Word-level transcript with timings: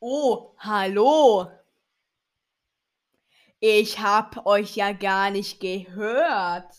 Oh, 0.00 0.54
hallo. 0.58 1.50
Ich 3.60 3.98
hab 4.00 4.46
euch 4.46 4.76
ja 4.76 4.92
gar 4.92 5.30
nicht 5.30 5.60
gehört. 5.60 6.72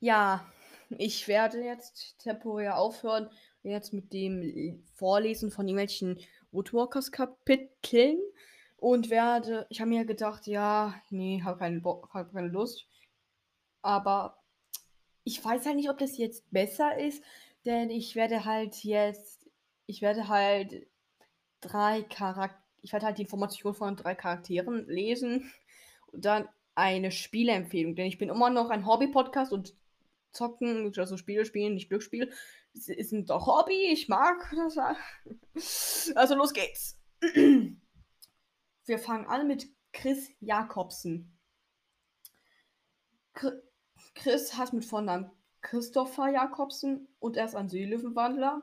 Ja, 0.00 0.44
ich 0.90 1.28
werde 1.28 1.62
jetzt 1.62 2.18
temporär 2.18 2.76
aufhören, 2.76 3.30
jetzt 3.62 3.92
mit 3.92 4.12
dem 4.12 4.82
Vorlesen 4.94 5.50
von 5.52 5.68
irgendwelchen 5.68 6.18
Woodwalkers-Kapiteln 6.50 8.18
und 8.76 9.10
werde 9.10 9.66
ich 9.70 9.80
habe 9.80 9.90
mir 9.90 10.04
gedacht: 10.04 10.46
„Ja, 10.48 10.94
ne, 11.10 11.42
habe 11.44 11.58
keinen 11.60 11.82
Bock 11.82 12.10
habe 12.12 12.32
keine 12.32 12.48
Lust.“ 12.48 12.86
Aber 13.82 14.42
ich 15.24 15.44
weiß 15.44 15.66
halt 15.66 15.76
nicht, 15.76 15.90
ob 15.90 15.98
das 15.98 16.18
jetzt 16.18 16.50
besser 16.50 16.98
ist, 16.98 17.22
denn 17.64 17.90
ich 17.90 18.16
werde 18.16 18.44
halt 18.44 18.84
jetzt 18.84 19.41
ich 19.86 20.02
werde 20.02 20.28
halt 20.28 20.86
3 21.60 22.04
Charak 22.04 22.60
ich 22.84 22.92
werde 22.92 23.06
halt 23.06 23.18
die 23.18 23.22
Information 23.22 23.74
von 23.74 23.96
3 23.96 24.14
Charakteren 24.16 24.86
lesen 24.88 25.52
und 26.08 26.24
dann 26.24 26.48
eine 26.74 27.10
Spieleempfehlung, 27.12 27.94
denn 27.94 28.06
ich 28.06 28.18
bin 28.18 28.28
immer 28.28 28.50
noch 28.50 28.70
ein 28.70 28.86
Hobby-Podcast 28.86 29.52
und 29.52 29.74
Zocken, 30.32 30.92
also 30.96 31.16
Spiele 31.16 31.44
spielen, 31.44 31.74
nicht 31.74 31.88
Glücksspiel, 31.90 32.32
ist 32.72 32.88
ist 32.88 33.12
'n 33.12 33.26
doch 33.26 33.46
Hobby. 33.46 33.92
Ich 33.92 34.08
mag 34.08 34.50
das 34.56 34.76
Also 36.16 36.34
los 36.34 36.52
geht's. 36.52 36.98
Wir 38.84 38.98
fangen 38.98 39.26
an 39.26 39.46
mit 39.46 39.68
Chris 39.92 40.30
Jakobsen. 40.40 41.38
Chr 43.34 43.62
Chris 44.14 44.56
heißt 44.56 44.72
mit 44.72 44.84
Vornamen 44.84 45.30
Christopher 45.60 46.30
Jakobsen 46.30 47.08
und 47.20 47.36
er 47.36 47.44
ist 47.44 47.54
ein 47.54 47.68
Seelöwenwandler 47.68 48.62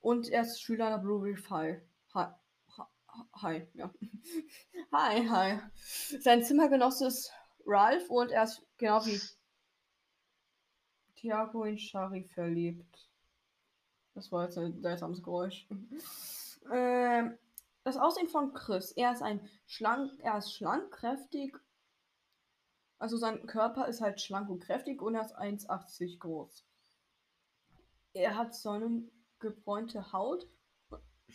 und 0.00 0.28
er 0.28 0.42
ist 0.42 0.60
Schüler 0.60 0.90
der 0.90 0.98
Blue 0.98 1.22
Reef 1.22 1.48
High. 1.50 1.80
Ha 2.14 2.40
High, 3.42 3.66
ja. 3.74 3.92
Hi, 4.92 5.26
hi. 5.28 5.58
Sein 6.20 6.44
Zimmergenosse 6.44 7.08
ist 7.08 7.32
Ralph 7.66 8.08
und 8.08 8.30
er 8.30 8.44
ist 8.44 8.62
genau 8.76 9.04
wie 9.04 9.20
Tiago 11.16 11.64
in 11.64 11.78
Shari 11.78 12.24
verliebt. 12.24 13.08
Das 14.14 14.30
war 14.30 14.44
jetzt 14.44 14.58
'n 14.58 14.80
seltsames 14.80 15.22
Geräusch. 15.22 15.66
Ähm, 16.70 17.38
das 17.84 17.96
Aussehen 17.96 18.28
von 18.28 18.52
Chris. 18.52 18.92
Er 18.92 19.12
ist 19.12 19.22
ein 19.22 19.48
schlank 19.66 20.12
er 20.20 20.36
ist 20.36 20.54
schlank, 20.54 20.90
kräftig 20.92 21.58
also 23.00 23.16
sein 23.16 23.46
Körper 23.46 23.88
ist 23.88 24.02
halt 24.02 24.20
schlank 24.20 24.50
und 24.50 24.62
kräftig 24.62 25.00
und 25.00 25.14
er 25.14 25.24
ist 25.24 25.36
1,80 25.36 26.18
groß. 26.18 26.66
Er 28.12 28.36
hat 28.36 28.54
sonnengebräunte 29.40 30.12
Haut 30.12 30.46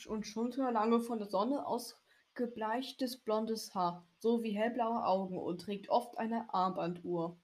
und 0.08 0.28
schulterlange, 0.28 1.00
von 1.00 1.18
der 1.18 1.28
Sonne 1.28 1.66
ausgebleichtes 1.66 3.18
blondes 3.18 3.74
Haar 3.74 4.08
sowie 4.20 4.52
hellblaue 4.52 5.06
Augen 5.06 5.38
und 5.38 5.62
trägt 5.62 5.90
oft 5.90 6.18
eine 6.18 6.54
Armbanduhr. 6.54 7.38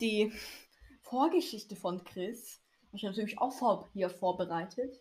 Die 0.00 0.32
Vorgeschichte 1.02 1.76
von 1.76 2.04
Chris 2.04 2.60
habe 2.86 2.96
ich 2.96 3.02
natürlich 3.02 3.38
auch 3.38 3.52
vor 3.52 3.88
hier 3.92 4.10
vorbereitet. 4.10 4.96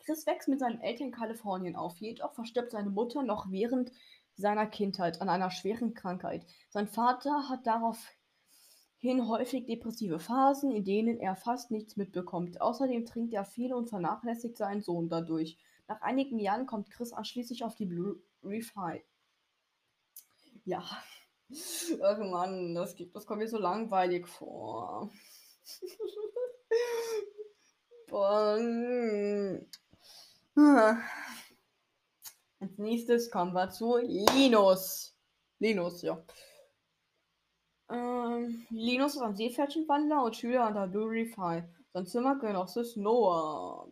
Chris 0.00 0.26
wächst 0.26 0.48
mit 0.48 0.60
seinen 0.60 0.80
Eltern 0.80 1.08
in 1.08 1.12
Kalifornien 1.12 1.76
auf, 1.76 1.96
jedoch 1.98 2.34
verstirbt 2.34 2.72
seine 2.72 2.90
Mutter 2.90 3.22
noch 3.22 3.50
während 3.50 3.90
seiner 4.36 4.66
Kindheit 4.66 5.22
an 5.22 5.28
einer 5.28 5.50
schweren 5.50 5.94
Krankheit. 5.94 6.44
Sein 6.68 6.88
Vater 6.88 7.48
hat 7.48 7.66
daraufhin 9.04 9.28
häufig 9.28 9.66
depressive 9.66 10.18
Phasen, 10.18 10.70
in 10.70 10.84
denen 10.84 11.20
er 11.20 11.36
fast 11.36 11.70
nichts 11.70 11.96
mitbekommt. 11.96 12.60
Außerdem 12.60 13.04
trinkt 13.04 13.34
er 13.34 13.44
viel 13.44 13.74
und 13.74 13.88
vernachlässigt 13.88 14.56
seinen 14.56 14.82
Sohn 14.82 15.08
dadurch. 15.08 15.58
Nach 15.88 16.00
einigen 16.00 16.38
Jahren 16.38 16.66
kommt 16.66 16.90
Chris 16.90 17.12
a 17.12 17.24
schließlich 17.24 17.64
auf 17.64 17.74
die 17.74 17.84
Blue 17.84 18.18
Reef 18.42 18.74
High. 18.76 19.02
Ja. 20.64 20.82
Ach 22.02 22.18
Mann, 22.18 22.74
das 22.74 22.94
gibt 22.94 23.14
das 23.14 23.26
kommt 23.26 23.40
mir 23.40 23.48
so 23.48 23.58
langweilig 23.58 24.26
vor. 24.26 25.10
Hm. 30.56 31.02
Als 32.60 32.78
Nächstes 32.78 33.28
kommen 33.28 33.54
wir 33.54 33.70
zu 33.70 33.96
Linus. 33.96 35.16
Linus, 35.58 36.02
ja. 36.02 36.24
Ähm, 37.90 38.66
Linus 38.70 39.14
ist 39.14 39.22
ein 39.22 39.36
Seepferdchenwandler 39.36 40.24
und 40.24 40.36
Schüler 40.36 40.64
an 40.66 40.74
der 40.74 40.86
Blue 40.86 41.14
High. 41.36 41.64
Sein 41.92 42.06
Zimmergenosse 42.06 42.80
ist 42.80 42.96
Noah. 42.96 43.88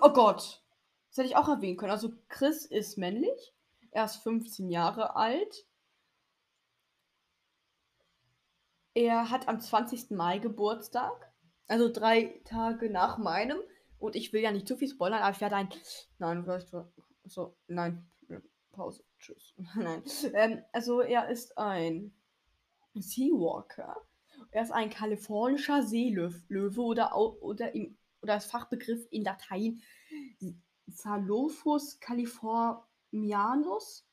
Oh 0.00 0.12
Gott! 0.12 0.62
Das 1.08 1.18
hätte 1.18 1.28
ich 1.28 1.36
auch 1.36 1.48
erwähnen 1.48 1.76
können. 1.76 1.92
Also 1.92 2.12
Chris 2.28 2.66
ist 2.66 2.98
männlich. 2.98 3.54
Er 3.90 4.04
ist 4.04 4.16
15 4.16 4.68
Jahre 4.70 5.16
alt. 5.16 5.66
Er 8.94 9.30
hat 9.30 9.48
am 9.48 9.60
20. 9.60 10.10
Mai 10.10 10.38
Geburtstag, 10.38 11.32
also 11.68 11.90
3 11.90 12.42
Tage 12.44 12.90
nach 12.90 13.18
meinem. 13.18 13.58
Und 13.98 14.16
ich 14.16 14.32
will 14.32 14.42
ja 14.42 14.50
nicht 14.52 14.68
zu 14.68 14.76
viel 14.76 14.88
spoilern, 14.88 15.22
aber 15.22 15.34
ich 15.34 15.40
werde 15.40 15.56
ein 15.56 15.68
nein, 16.18 16.44
so, 17.24 17.56
nein, 17.68 18.10
Pause, 18.72 19.04
tschüss. 19.18 19.54
Nein. 19.74 20.02
Ähm, 20.34 20.62
also 20.72 21.00
er 21.00 21.28
ist 21.28 21.58
ein 21.58 22.12
Seawalker. 22.94 23.96
Er 24.50 24.62
ist 24.62 24.72
ein 24.72 24.90
kalifornischer 24.90 25.82
Seelöwe 25.82 26.80
oder 26.80 27.16
oder 27.16 27.72
oder 28.22 28.34
als 28.34 28.46
Fachbegriff 28.46 29.06
in 29.10 29.24
Latein 29.24 29.82
Psalophus 30.90 32.00
californianus 32.00 34.06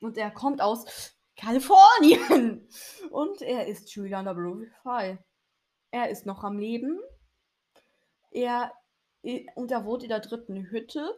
und 0.00 0.16
er 0.16 0.30
kommt 0.30 0.60
aus 0.60 1.14
Kalifornien 1.36 2.66
und 3.10 3.42
er 3.42 3.66
ist 3.66 3.90
Schüler 3.90 4.18
an 4.18 4.24
der 4.24 4.84
High. 4.84 5.18
Er 5.90 6.10
ist 6.10 6.26
noch 6.26 6.42
am 6.42 6.58
Leben. 6.58 6.98
Er 8.30 8.72
und 9.54 9.70
er 9.70 9.84
wohnt 9.84 10.02
in 10.02 10.08
der 10.08 10.20
3. 10.20 10.68
Hütte 10.70 11.14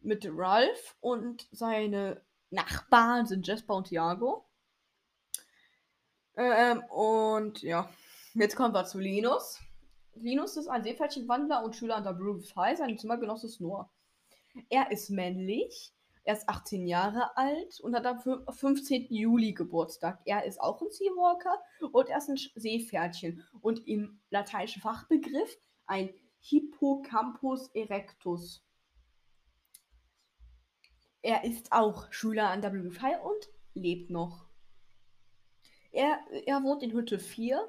mit 0.00 0.26
Ralph 0.30 0.96
und 1.00 1.48
seine 1.50 2.22
Nachbarn 2.50 3.26
sind 3.26 3.46
Jasper 3.46 3.74
und 3.74 3.88
Tiago. 3.88 4.46
Ähm, 6.36 6.82
und 6.90 7.62
ja, 7.62 7.88
jetzt 8.34 8.56
kommen 8.56 8.74
wir 8.74 8.84
zu 8.84 8.98
Linus. 8.98 9.60
Linus 10.14 10.56
ist 10.56 10.68
ein 10.68 10.82
Seepferdchenwandler 10.82 11.64
und 11.64 11.76
Schüler 11.76 11.96
an 11.96 12.04
der 12.04 12.12
Blue 12.12 12.36
Reef 12.36 12.54
High. 12.56 12.78
Sein 12.78 12.98
Zimmergenosse 12.98 13.46
ist 13.46 13.60
Noah. 13.60 13.90
Er 14.68 14.90
ist 14.90 15.10
männlich. 15.10 15.92
Er 16.24 16.34
ist 16.34 16.48
18 16.48 16.88
Jahre 16.88 17.36
alt 17.36 17.78
und 17.80 17.94
hat 17.94 18.04
am 18.04 18.18
fün 18.18 18.44
15. 18.50 19.06
Juli 19.10 19.52
Geburtstag. 19.52 20.20
Er 20.24 20.44
ist 20.44 20.60
auch 20.60 20.82
'n 20.82 20.90
Seawalker 20.90 21.62
und 21.92 22.08
er 22.08 22.18
ist 22.18 22.28
'n 22.28 22.36
Sch 22.36 22.50
Seepferdchen 22.56 23.44
und 23.60 23.86
im 23.86 24.20
lateinischen 24.30 24.82
Fachbegriff 24.82 25.56
ein 25.86 26.12
Hippocampus 26.40 27.68
erectus. 27.74 28.64
Er 31.26 31.42
ist 31.42 31.72
auch 31.72 32.12
Schüler 32.12 32.50
an 32.50 32.62
High 32.62 33.20
und 33.20 33.48
lebt 33.74 34.10
noch. 34.10 34.46
Er 35.90 36.20
er 36.46 36.62
wohnt 36.62 36.84
in 36.84 36.92
Hütte 36.92 37.18
4 37.18 37.68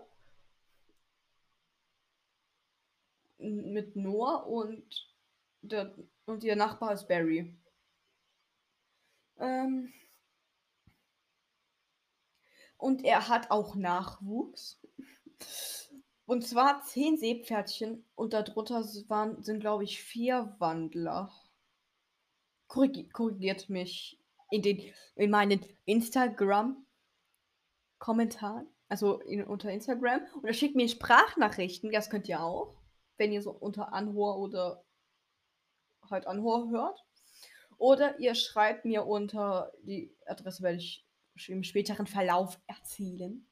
m 3.39 3.73
mit 3.73 3.95
Noah 3.95 4.45
und 4.45 4.85
der 5.63 5.91
und 6.27 6.43
ihr 6.43 6.55
Nachbar 6.55 6.93
ist 6.93 7.07
Barry. 7.07 7.57
Ähm 9.39 9.91
und 12.77 13.03
er 13.03 13.27
hat 13.27 13.49
auch 13.49 13.73
Nachwuchs. 13.75 14.79
Und 16.27 16.45
zwar 16.45 16.83
10 16.83 17.17
Seepferdchen 17.17 18.05
und 18.13 18.33
dadrunter 18.33 18.81
s 18.81 19.09
waren 19.09 19.41
sind, 19.41 19.61
glaube 19.61 19.83
ich, 19.83 20.03
4 20.03 20.55
Wandler. 20.59 21.31
Korrigi 22.67 23.09
korrigiert 23.09 23.69
mich 23.69 24.19
in 24.51 24.61
den 24.61 24.93
in 25.15 25.29
meinen 25.29 25.65
Instagram 25.85 26.85
Kommentaren, 27.99 28.67
also 28.89 29.19
in 29.21 29.43
unter 29.43 29.71
Instagram 29.71 30.21
oder 30.41 30.53
schickt 30.53 30.75
mir 30.75 30.87
Sprachnachrichten, 30.87 31.91
das 31.91 32.09
könnt 32.09 32.29
ihr 32.29 32.41
auch, 32.41 32.77
wenn 33.17 33.31
ihr 33.31 33.41
so 33.41 33.51
unter 33.51 33.93
Anhor 33.93 34.37
oder 34.37 34.83
halt 36.09 36.27
Anhor 36.27 36.69
hört. 36.69 37.03
Oder 37.77 38.19
ihr 38.19 38.33
schreibt 38.33 38.85
mir 38.85 39.05
unter 39.05 39.71
die 39.83 40.15
Adresse 40.25 40.63
werde 40.63 40.77
ich 40.77 41.05
im 41.47 41.63
späteren 41.63 42.07
Verlauf 42.07 42.59
erzählen. 42.65 43.47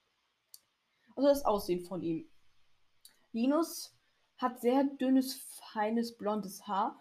Also 1.15 1.29
das 1.29 1.45
Aussehen 1.45 1.85
von 1.85 2.01
ihm. 2.01 2.29
Linus 3.31 3.95
hat 4.37 4.61
sehr 4.61 4.83
dünnes, 4.83 5.35
feines, 5.71 6.17
blondes 6.17 6.67
Haar, 6.67 6.99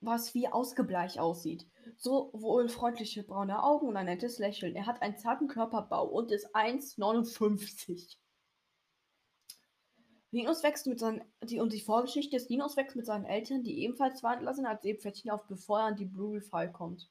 was 0.00 0.34
wie 0.34 0.48
ausgebleicht 0.48 1.18
aussieht. 1.18 1.66
Sowohl 1.96 2.68
freundliche 2.68 3.22
braune 3.24 3.62
Augen 3.62 3.88
und 3.88 3.96
ein 3.96 4.06
nettes 4.06 4.38
Lächeln. 4.38 4.76
Er 4.76 4.86
hat 4.86 5.02
einen 5.02 5.18
zarten 5.18 5.48
Körperbau 5.48 6.06
und 6.06 6.30
ist 6.30 6.54
1,59. 6.54 8.16
Linus 10.30 10.62
wächst 10.62 10.86
mit 10.86 11.00
seinen, 11.00 11.24
die, 11.42 11.58
und 11.58 11.72
die 11.72 11.80
Vorgeschichte 11.80 12.36
ist, 12.36 12.50
Linus 12.50 12.76
wächst 12.76 12.96
mit 12.96 13.06
seinen 13.06 13.24
Eltern, 13.24 13.62
die 13.62 13.82
ebenfalls 13.82 14.22
Wandler 14.22 14.54
sind, 14.54 14.66
als 14.66 14.82
Seepferdchen 14.82 15.30
auf, 15.30 15.46
bevor 15.46 15.80
er 15.80 15.86
an 15.86 15.96
die 15.96 16.04
Blue 16.04 16.42
Fall 16.42 16.70
kommt. 16.70 17.10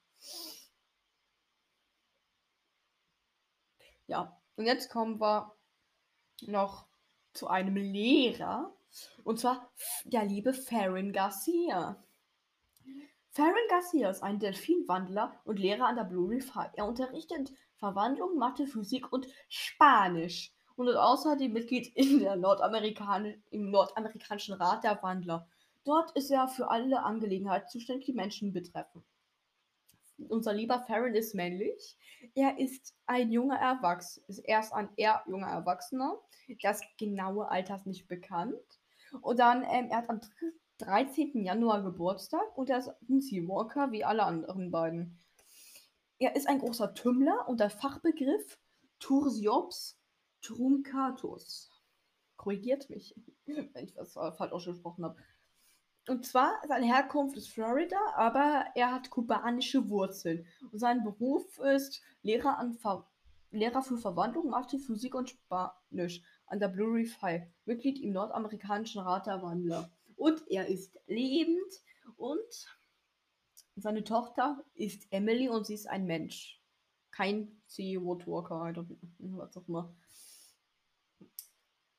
Ja, 4.05 4.39
und 4.55 4.65
jetzt 4.65 4.89
kommen 4.89 5.19
wir 5.19 5.55
noch 6.41 6.85
zu 7.33 7.47
einem 7.47 7.75
Lehrer, 7.75 8.73
und 9.23 9.39
zwar 9.39 9.71
der 10.05 10.23
liebe 10.23 10.53
Farron 10.53 11.11
Garcia. 11.11 12.01
Farron 13.37 13.53
Garcia 13.69 14.09
ist 14.09 14.23
ein 14.23 14.39
Delfinwandler 14.39 15.39
und 15.45 15.59
Lehrer 15.59 15.85
an 15.85 15.95
der 15.95 16.05
Blue 16.05 16.27
Reef 16.27 16.55
High. 16.55 16.71
Er 16.73 16.87
unterrichtet 16.87 17.53
Verwandlung, 17.75 18.35
Mathe, 18.39 18.65
Physik 18.65 19.13
und 19.13 19.27
Spanisch 19.47 20.51
und 20.75 20.87
ist 20.87 20.95
außerdem 20.95 21.53
Mitglied 21.53 21.95
in 21.95 22.17
der 22.17 22.35
Nordamerikani 22.35 23.39
im 23.51 23.69
Nordamerikanischen 23.69 24.55
Rat 24.55 24.83
der 24.83 25.03
Wandler. 25.03 25.47
Dort 25.83 26.17
ist 26.17 26.31
er 26.31 26.47
für 26.47 26.71
alle 26.71 27.03
Angelegenheiten 27.03 27.69
zuständig, 27.69 28.07
die 28.07 28.13
Menschen 28.13 28.53
betreffen. 28.53 29.03
Unser 30.29 30.53
lieber 30.53 30.79
Farron 30.79 31.13
ist 31.13 31.35
männlich. 31.35 31.95
Er 32.33 32.57
ist 32.57 32.95
ein 33.05 33.31
junger 33.31 33.59
Erwachsener. 33.59 34.25
Er 34.45 34.61
ist 34.61 34.73
ein 34.73 34.89
eher 34.95 35.21
junger 35.27 35.49
Erwachsener. 35.49 36.17
Das 36.63 36.81
genaue 36.97 37.47
Alter 37.51 37.75
ist 37.75 37.85
nicht 37.85 38.07
bekannt. 38.07 38.57
Und 39.21 39.37
dann, 39.37 39.61
ähm, 39.61 39.89
er 39.91 39.97
hat 39.97 40.09
am 40.09 40.21
13. 40.79 41.43
Januar 41.43 41.81
Geburtstag 41.81 42.57
und 42.57 42.69
er 42.69 42.79
ist 42.79 42.91
ein 43.09 43.21
Seawalker 43.21 43.91
wie 43.91 44.03
alle 44.03 44.23
anderen 44.23 44.71
beiden. 44.71 45.17
Er 46.19 46.35
ist 46.35 46.47
ein 46.47 46.59
großer 46.59 46.93
Tümmler 46.93 47.47
und 47.47 47.59
der 47.59 47.69
Fachbegriff 47.69 48.59
Tursiops 48.99 49.99
truncatus. 50.41 51.69
Korrigiert 52.35 52.89
mich, 52.89 53.15
wenn 53.45 53.85
ich 53.85 53.95
was 53.95 54.13
falsch 54.13 54.51
ausgesprochen 54.51 55.05
habe. 55.05 55.17
Und 56.07 56.25
zwar, 56.25 56.61
seine 56.67 56.85
Herkunft 56.85 57.35
ist 57.35 57.49
Florida, 57.49 57.97
aber 58.15 58.65
er 58.75 58.93
hat 58.93 59.09
kubanische 59.09 59.89
Wurzeln. 59.89 60.45
Und 60.71 60.79
sein 60.79 61.03
Beruf 61.03 61.59
ist 61.59 62.01
Lehrer, 62.21 62.57
an 62.57 62.73
Ver 62.73 63.05
Lehrer 63.51 63.81
für 63.81 63.97
Verwandlung, 63.97 64.49
Mathe, 64.49 64.77
Physik 64.77 65.15
und 65.15 65.29
Spanisch 65.29 66.21
an 66.45 66.59
der 66.59 66.67
Blue 66.67 66.93
Reef 66.93 67.21
High. 67.21 67.47
Mitglied 67.65 67.99
im 67.99 68.11
nordamerikanischen 68.11 69.01
Rat 69.01 69.25
der 69.25 69.41
Wandler. 69.41 69.89
Und 70.17 70.43
er 70.49 70.67
ist 70.67 70.99
lebend 71.07 71.81
und 72.17 72.67
seine 73.75 74.03
Tochter 74.03 74.63
ist 74.73 75.07
Emily 75.11 75.47
und 75.47 75.65
sie 75.65 75.75
ist 75.75 75.87
ein 75.87 76.05
Mensch. 76.05 76.59
Kein 77.11 77.61
CEO 77.67 78.19
Walker, 78.25 78.85
was 79.19 79.55
auch 79.57 79.67
immer. 79.67 79.95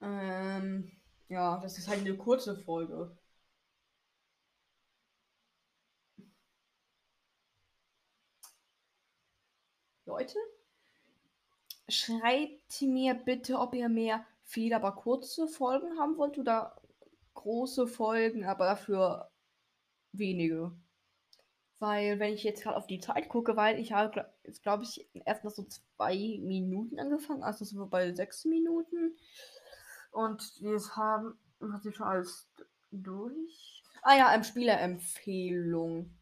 Ähm, 0.00 0.91
ja, 1.29 1.59
das 1.61 1.79
ist 1.79 1.88
halt 1.88 2.00
eine 2.00 2.17
kurze 2.17 2.56
Folge. 2.56 3.17
Leute, 10.06 10.38
schreibt 11.88 12.82
mir 12.82 13.15
bitte, 13.15 13.59
ob 13.59 13.75
ihr 13.75 13.88
mehr 13.88 14.25
viele, 14.43 14.76
aber 14.76 14.93
kurze 14.93 15.47
Folgen 15.47 15.99
haben 15.99 16.17
wollt 16.17 16.38
oder 16.38 16.77
große 17.43 17.87
Folgen, 17.87 18.44
aber 18.44 18.67
dafür 18.67 19.31
wenige. 20.12 20.73
Weil, 21.81 22.19
wenn 22.19 22.35
ich 22.35 22.43
jetzt 22.43 22.62
gerade 22.62 22.76
auf 22.76 22.87
die 22.87 22.99
Zeit 22.99 23.29
gucke, 23.29 23.56
weil 23.56 23.79
ich 23.79 23.93
habe 23.93 24.29
jetzt, 24.44 24.62
glaube 24.62 24.82
ich, 24.82 25.08
erst 25.25 25.44
noch 25.44 25.52
so 25.52 25.64
zwei 25.64 26.38
Minuten 26.40 26.99
angefangen, 26.99 27.44
also 27.44 27.64
sind 27.64 27.79
wir 27.79 27.87
bei 27.87 28.12
sechs 28.14 28.44
Minuten. 28.44 29.17
Und 30.11 30.43
wir 30.61 30.81
haben 30.96 31.38
hat 31.73 31.82
sich 31.82 31.96
schon 31.96 32.06
alles 32.06 32.49
durch. 32.90 33.82
Ah 34.02 34.17
ja, 34.17 34.34
ähm, 34.34 34.44
Spielerempfehlung. 34.44 36.17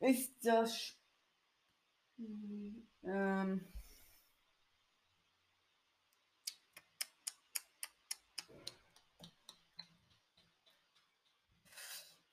Ist 0.00 0.34
das. 0.44 0.96
Ähm, 3.04 3.66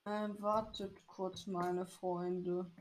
ähm, 0.05 0.37
wartet 0.41 1.05
kurz, 1.07 1.45
meine 1.45 1.85
Freunde. 1.85 2.71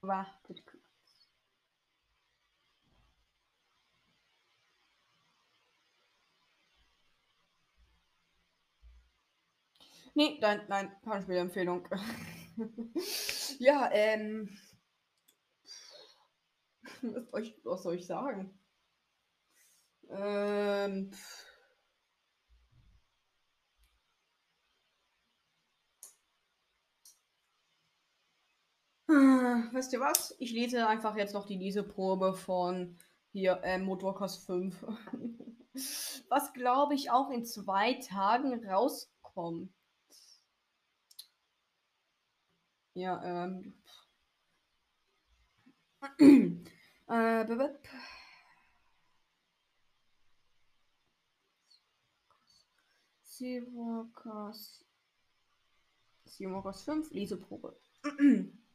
Wartet 0.00 0.64
kurz. 0.64 1.28
Nee, 10.14 10.38
nein, 10.40 10.62
nein, 10.68 10.90
keine 11.04 11.22
Spielempfehlung. 11.22 11.86
ja, 13.58 13.88
ähm. 13.92 14.48
Was 17.02 17.30
soll, 17.30 17.42
ich, 17.42 17.54
was 17.64 17.82
soll 17.82 17.94
ich 17.96 18.06
sagen? 18.06 18.58
Ähm. 20.10 21.10
Weißt 29.08 29.92
du 29.92 30.00
was? 30.00 30.34
Ich 30.38 30.50
lese 30.50 30.88
einfach 30.88 31.16
jetzt 31.16 31.32
noch 31.32 31.46
die 31.46 31.56
Leseprobe 31.56 32.34
von 32.34 32.98
hier 33.32 33.60
ähm, 33.62 33.84
Motorcast 33.84 34.44
5. 34.46 34.84
was 36.28 36.52
glaube 36.54 36.94
ich 36.94 37.10
auch 37.10 37.30
in 37.30 37.44
zwei 37.44 37.94
Tagen 37.94 38.66
rauskommt. 38.66 39.72
Ja, 42.94 43.22
ähm. 43.22 43.74
äh, 47.08 47.44
bip. 47.44 47.88
Seawalkers. 53.22 54.84
Seawalkers 56.24 56.82
5, 56.82 57.10
Leseprobe. 57.12 57.78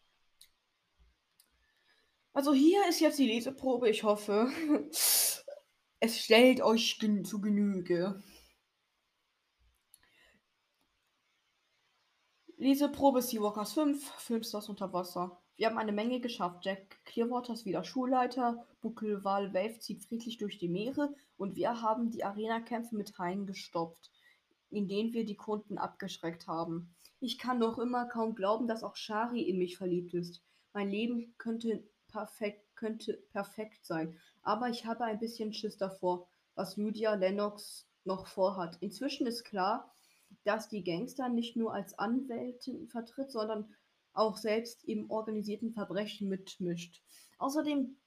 Also 2.42 2.56
hier 2.56 2.90
ist 2.90 3.00
jetzt 3.00 3.20
die 3.20 3.28
Leseprobe. 3.28 3.88
Ich 3.88 4.02
hoffe, 4.02 4.50
es 4.90 6.18
stellt 6.18 6.60
euch 6.60 6.98
zu 7.24 7.40
Genüge. 7.40 8.20
Leseprobe 12.58 13.22
Seawalkers 13.22 13.74
5, 13.74 14.12
Filmstars 14.18 14.70
unter 14.70 14.92
Wasser. 14.92 15.40
Wir 15.56 15.68
haben 15.68 15.78
eine 15.78 15.92
Menge 15.92 16.20
geschafft. 16.20 16.66
Jack 16.66 17.06
Clearwater 17.06 17.54
ist 17.54 17.66
wieder 17.66 17.84
Schulleiter, 17.84 18.66
Buckelwal 18.82 19.54
Wave 19.54 19.78
zieht 19.78 20.02
friedlich 20.02 20.40
durch 20.40 20.58
die 20.58 20.70
Meere 20.70 21.14
und 21.38 21.56
wir 21.56 21.84
haben 21.84 22.10
die 22.10 22.24
Arena-Kämpfe 22.24 22.96
mit 22.96 23.20
Haien 23.20 23.46
gestopft, 23.46 24.10
in 24.72 24.88
denen 24.88 25.14
wir 25.14 25.26
die 25.26 25.38
Kunden 25.38 25.78
abgeschreckt 25.78 26.48
haben. 26.48 26.96
Ich 27.20 27.38
kann 27.38 27.60
noch 27.60 27.78
immer 27.78 28.08
kaum 28.08 28.34
glauben, 28.34 28.66
dass 28.66 28.84
auch 28.84 28.96
Shari 28.96 29.44
in 29.44 29.60
mich 29.60 29.78
verliebt 29.78 30.16
ist. 30.16 30.42
Mein 30.74 30.90
Leben 30.90 31.36
könnte 31.38 31.84
perfekt, 32.12 32.76
könnte 32.76 33.14
perfekt 33.32 33.86
sein, 33.86 34.18
aber 34.44 34.70
ich 34.70 34.86
habe 34.86 35.04
ein 35.04 35.20
bisschen 35.20 35.54
Schiss 35.54 35.78
davor, 35.78 36.28
was 36.56 36.78
Lydia 36.78 37.14
Lennox 37.16 37.88
noch 38.04 38.28
vorhat. 38.28 38.78
Inzwischen 38.82 39.28
ist 39.28 39.44
klar, 39.44 39.94
dass 40.44 40.70
die 40.70 40.84
Gangster 40.84 41.30
nicht 41.30 41.56
nur 41.56 41.74
als 41.74 41.98
Anwältin 41.98 42.88
vertritt, 42.88 43.32
sondern 43.32 43.74
auch 44.14 44.38
selbst 44.38 44.84
im 44.86 45.10
organisierten 45.10 45.72
Verbrechen 45.72 46.30
mitmischt. 46.30 47.02
Außerdem, 47.38 47.98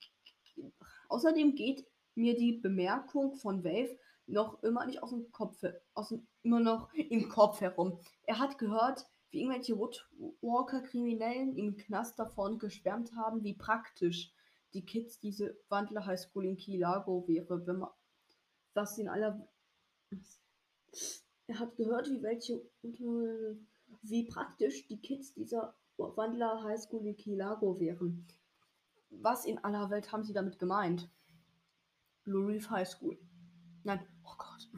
außerdem 1.08 1.54
geht 1.54 1.87
mir 2.14 2.37
die 2.37 2.52
Bemerkung 2.52 3.34
von 3.34 3.64
Wave 3.64 3.99
noch 4.26 4.62
immer 4.62 4.87
nicht 4.87 5.02
aus 5.02 5.11
dem 5.11 5.30
Kopf, 5.32 5.62
aus 5.94 6.08
dem, 6.08 6.26
immer 6.42 6.61
noch 6.61 6.92
im 6.94 7.28
Kopf 7.28 7.61
herum. 7.61 7.99
Er 8.25 8.38
hat 8.38 8.58
gehört, 8.58 9.06
wie 9.34 9.40
irgendwelche 9.40 9.76
Woodwalker-Kriminellen 9.76 11.56
im 11.56 11.76
Knast 11.76 12.18
davon 12.18 12.58
geschwärmt 12.58 13.14
haben, 13.16 13.42
wie 13.42 13.54
praktisch 13.54 14.32
die 14.72 14.86
Kids 14.86 15.18
diese 15.18 15.58
Wandler 15.68 16.06
High 16.06 16.20
School 16.20 16.46
in 16.46 16.56
Key 16.56 16.76
Largo 16.78 17.26
wäre, 17.26 17.66
wenn 17.66 17.78
man 17.78 17.90
was 18.74 18.96
in 18.98 19.08
aller 19.08 19.46
er 21.46 21.58
hat 21.58 21.76
gehört, 21.76 22.08
wie 22.10 22.22
welche 22.22 22.64
wie 24.02 24.24
praktisch 24.24 24.86
die 24.86 25.00
Kids 25.00 25.34
dieser 25.34 25.74
Wandler 25.96 26.62
High 26.62 26.80
School 26.80 27.06
in 27.06 27.16
Kilago 27.16 27.78
wären. 27.78 28.26
Was 29.10 29.44
in 29.46 29.58
aller 29.58 29.90
Welt 29.90 30.10
haben 30.12 30.24
sie 30.24 30.32
damit 30.32 30.58
gemeint? 30.58 31.08
Blue 32.24 32.48
Reef 32.48 32.70
High 32.70 32.88
School. 32.88 33.18
Nein, 33.84 34.04
oh 34.24 34.34
Gott. 34.36 34.68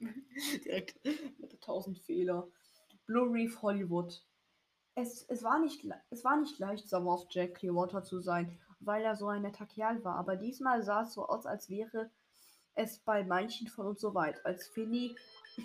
Direkt 0.64 1.04
mit 1.38 1.60
tausend 1.60 1.98
Fehler. 1.98 2.48
Blue 3.08 3.32
Reef 3.32 3.62
Hollywood. 3.62 4.22
Es, 4.94 5.24
es, 5.28 5.42
war 5.42 5.58
nicht, 5.58 5.82
es 6.10 6.24
war 6.24 6.36
nicht 6.36 6.58
leicht, 6.58 6.88
sauer 6.88 7.14
auf 7.14 7.26
Jack 7.30 7.54
Clearwater 7.54 8.04
zu 8.04 8.20
sein, 8.20 8.58
weil 8.80 9.02
er 9.02 9.16
so 9.16 9.28
ein 9.28 9.42
netter 9.42 9.64
Kerl 9.64 10.04
war. 10.04 10.16
Aber 10.16 10.36
diesmal 10.36 10.82
sah 10.82 11.02
es 11.02 11.14
so 11.14 11.26
aus, 11.26 11.46
als 11.46 11.70
wäre 11.70 12.10
es 12.74 12.98
bei 12.98 13.24
manchen 13.24 13.66
von 13.68 13.86
uns 13.86 14.02
so 14.02 14.14
weit. 14.14 14.44
Als 14.44 14.68
Finny. 14.68 15.16
Oh 15.56 15.62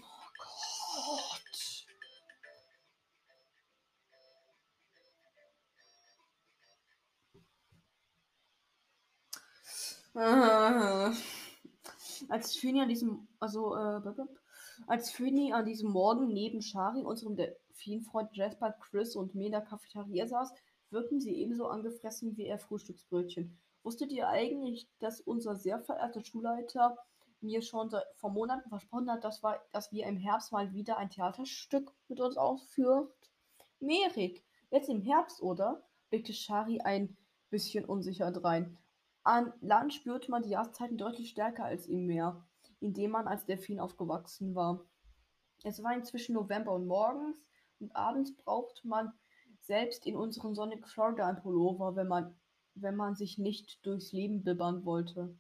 Gott. 10.15 10.15
Ah. 10.15 11.11
Als 12.29 12.55
Finny 12.55 12.79
an 12.79 12.87
diesem, 12.87 13.27
also, 13.39 13.75
äh, 13.75 14.01
als 14.87 15.11
Finny 15.11 15.53
an 15.53 15.65
diesem 15.65 15.91
Morgen 15.91 16.27
neben 16.27 16.61
Shari, 16.61 17.03
unserem 17.03 17.35
Delfinfreund 17.35 18.35
Jasper, 18.35 18.71
Chris 18.79 19.15
und 19.15 19.33
der 19.35 19.61
Cafeteria 19.61 20.27
saß, 20.27 20.53
wirkten 20.89 21.19
sie 21.19 21.35
ebenso 21.35 21.67
angefressen 21.67 22.37
wie 22.37 22.47
ihr 22.47 22.59
Frühstücksbrötchen. 22.59 23.57
Wusstet 23.83 24.11
ihr 24.11 24.27
eigentlich, 24.27 24.87
dass 24.99 25.21
unser 25.21 25.55
sehr 25.55 25.79
verehrter 25.79 26.23
Schulleiter 26.23 26.97
mir 27.41 27.61
schon 27.61 27.91
vor 28.15 28.31
Monaten 28.31 28.69
versprochen 28.69 29.11
hat, 29.11 29.23
dass 29.23 29.43
wir, 29.43 29.61
dass 29.71 29.91
wir 29.91 30.05
im 30.05 30.17
Herbst 30.17 30.51
mal 30.51 30.73
wieder 30.73 30.97
ein 30.97 31.09
Theaterstück 31.09 31.91
mit 32.07 32.21
uns 32.21 32.37
aufführt? 32.37 33.11
Merik, 33.79 34.43
jetzt 34.71 34.89
im 34.89 35.01
Herbst, 35.01 35.41
oder? 35.41 35.83
blickte 36.09 36.33
Shari 36.33 36.79
ein 36.79 37.17
bisschen 37.49 37.85
unsicher 37.85 38.31
drein. 38.31 38.77
An 39.23 39.51
Land 39.61 39.93
spürte 39.93 40.29
man 40.31 40.43
die 40.43 40.49
Jahreszeiten 40.49 40.97
deutlich 40.97 41.29
stärker 41.29 41.65
als 41.65 41.87
im 41.87 42.05
Meer, 42.05 42.45
in 42.83 42.93
dem 42.93 43.11
man 43.11 43.27
als 43.27 43.45
Delfin 43.45 43.79
aufgewachsen 43.79 44.55
war. 44.55 44.85
Es 45.63 45.81
war 45.81 45.95
inzwischen 45.95 46.35
November 46.35 46.73
und 46.73 46.85
morgens 46.85 47.41
und 47.79 47.95
abends 47.95 48.35
braucht 48.35 48.83
man 48.83 49.13
selbst 49.61 50.05
in 50.05 50.17
unserem 50.17 50.53
sonnigen 50.53 50.85
Florida 50.85 51.25
ein 51.25 51.41
Pullover, 51.41 51.95
wenn 51.95 52.09
man, 52.09 52.35
wenn 52.75 52.97
man 52.97 53.15
sich 53.15 53.37
nicht 53.37 53.85
durchs 53.85 54.11
Leben 54.11 54.43
bibbern 54.43 54.83
wollte. 54.83 55.33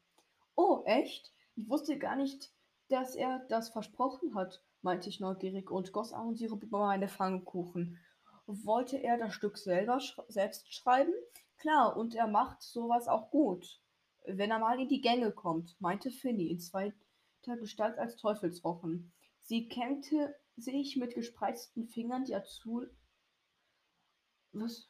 Oh, 0.55 0.83
echt? 0.85 1.33
Ich 1.55 1.67
wusste 1.67 1.97
gar 1.97 2.15
nicht, 2.15 2.53
dass 2.87 3.13
er 3.15 3.39
das 3.49 3.69
versprochen 3.69 4.35
hat, 4.35 4.63
meinte 4.81 5.09
ich 5.09 5.19
neugierig 5.19 5.69
und 5.69 5.91
goss 5.91 6.13
Ahornsirup 6.13 6.63
über 6.63 6.79
meine 6.79 7.09
Pfannkuchen. 7.09 7.99
Wollte 8.45 8.97
er 8.97 9.17
das 9.17 9.33
Stück 9.33 9.57
selber 9.57 9.99
sch 9.99 10.17
selbst 10.29 10.73
schreiben? 10.73 11.13
Klar, 11.57 11.97
und 11.97 12.15
er 12.15 12.27
macht 12.27 12.61
sowas 12.61 13.09
auch 13.09 13.31
gut. 13.31 13.81
Wenn 14.25 14.51
er 14.51 14.59
mal 14.59 14.79
in 14.79 14.87
die 14.87 15.01
Gänge 15.01 15.31
kommt, 15.31 15.75
meinte 15.81 16.09
Finny 16.09 16.47
in 16.47 16.59
zweiter 16.59 17.02
Gestalt 17.43 17.97
als 17.97 18.15
Teufelsrochen. 18.17 19.11
Sie 19.41 19.67
kämmte 19.67 20.35
sich 20.55 20.95
mit 20.95 21.15
gespreizten 21.15 21.87
Fingern 21.87 22.25
die 22.25 22.35
Azul 22.35 22.95
was? 24.53 24.87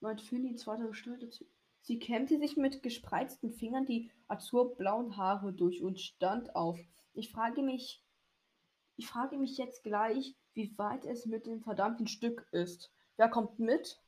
Meint 0.00 0.20
Finny 0.20 0.50
in 0.50 0.58
zweiter 0.58 0.86
Gestalt? 0.86 1.44
Sie 1.80 1.98
kämmte 1.98 2.38
sich 2.38 2.56
mit 2.56 2.82
gespreizten 2.82 3.50
Fingern 3.50 3.86
die 3.86 4.10
azurblauen 4.28 5.16
Haare 5.16 5.52
durch 5.52 5.82
und 5.82 6.00
stand 6.00 6.54
auf. 6.54 6.78
Ich 7.14 7.30
frage 7.30 7.62
mich, 7.62 8.04
ich 8.96 9.06
frage 9.06 9.38
mich 9.38 9.56
jetzt 9.56 9.84
gleich, 9.84 10.36
wie 10.52 10.76
weit 10.76 11.06
es 11.06 11.26
mit 11.26 11.46
dem 11.46 11.62
verdammten 11.62 12.06
Stück 12.06 12.46
ist. 12.52 12.92
Wer 13.16 13.28
kommt 13.30 13.58
mit? 13.58 13.98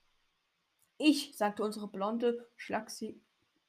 Ich, 0.98 1.36
sagte 1.36 1.62
unsere 1.62 1.88
blonde, 1.88 2.46
schlachsige, 2.56 3.18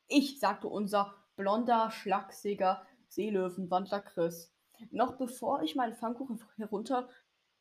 ich, 0.08 0.40
sagte 0.40 0.68
unser 0.68 1.19
blonder, 1.40 1.90
schlachsiger 1.90 2.86
Seelöwenwandler 3.08 4.02
Chris. 4.02 4.54
Noch 4.92 5.16
bevor 5.16 5.64
ich 5.64 5.74
meinen 5.74 5.96
Pfannkuchen 5.96 6.44
herunter 6.58 7.10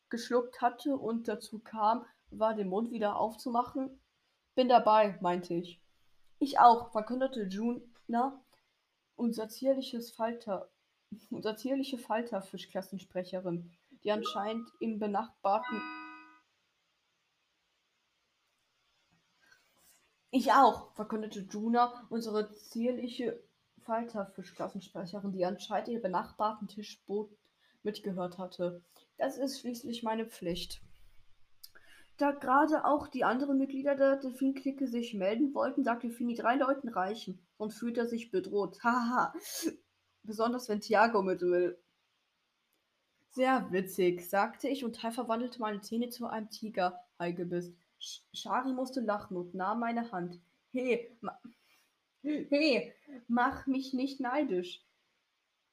geschluckt 0.09 0.61
hatte 0.61 0.97
und 0.97 1.29
dazu 1.29 1.59
kam, 1.59 2.05
war 2.29 2.53
den 2.55 2.67
Mund 2.67 2.91
wieder 2.91 3.15
aufzumachen. 3.15 4.01
Bin 4.53 4.67
dabei, 4.67 5.17
meinte 5.21 5.53
ich. 5.53 5.81
Ich 6.39 6.59
auch, 6.59 6.91
verkündete 6.91 7.43
Juna, 7.43 8.43
unser 9.15 9.47
zierliches 9.47 10.11
Falter, 10.11 10.69
unser 11.29 11.55
zierliche 11.55 11.97
Falterfischklassensprecherin, 11.97 13.71
die 14.03 14.11
anscheinend 14.11 14.67
im 14.81 14.99
benachbarten 14.99 15.81
Ich 20.31 20.51
auch, 20.51 20.93
verkündete 20.93 21.39
Juna, 21.39 22.05
unsere 22.09 22.51
zierliche 22.51 23.41
Falterfischklassensprecherin, 23.79 25.31
die 25.31 25.45
anscheinend 25.45 25.89
im 25.89 26.01
benachbarten 26.01 26.67
Tischboot 26.67 27.31
mitgehört 27.83 28.37
hatte. 28.37 28.83
Das 29.17 29.37
ist 29.37 29.59
schließlich 29.59 30.03
meine 30.03 30.25
Pflicht. 30.25 30.81
Da 32.17 32.31
gerade 32.31 32.83
auch 32.83 33.07
die 33.07 33.23
anderen 33.23 33.57
Mitglieder 33.57 33.95
der 33.95 34.17
Delfin-Clique 34.17 34.87
sich 34.87 35.13
melden 35.13 35.53
wollten, 35.53 35.85
sagte 35.85 36.09
Fini 36.09 36.35
drei 36.35 36.55
Leuten 36.55 36.89
reichen 36.89 37.39
und 37.57 37.73
fühlte 37.73 38.07
sich 38.07 38.29
bedroht. 38.29 38.77
Haha. 38.83 39.33
Besonders 40.23 40.67
wenn 40.67 40.81
Tiago 40.81 41.21
mit 41.21 41.41
will. 41.41 41.81
Sehr 43.31 43.71
witzig, 43.71 44.27
sagte 44.29 44.67
ich 44.67 44.83
und 44.83 44.97
Teil 44.97 45.11
verwandelte 45.11 45.61
meine 45.61 45.79
Zähne 45.79 46.09
zu 46.09 46.27
einem 46.27 46.49
Tiger-Haigebiss. 46.49 47.73
Shari 48.33 48.73
musste 48.73 49.01
lachen 49.01 49.37
und 49.37 49.53
nahm 49.53 49.79
meine 49.79 50.11
Hand. 50.11 50.41
Hey, 50.71 51.15
ma 51.21 51.39
hey, 52.21 52.93
mach 53.27 53.67
mich 53.67 53.93
nicht 53.93 54.19
neidisch 54.19 54.83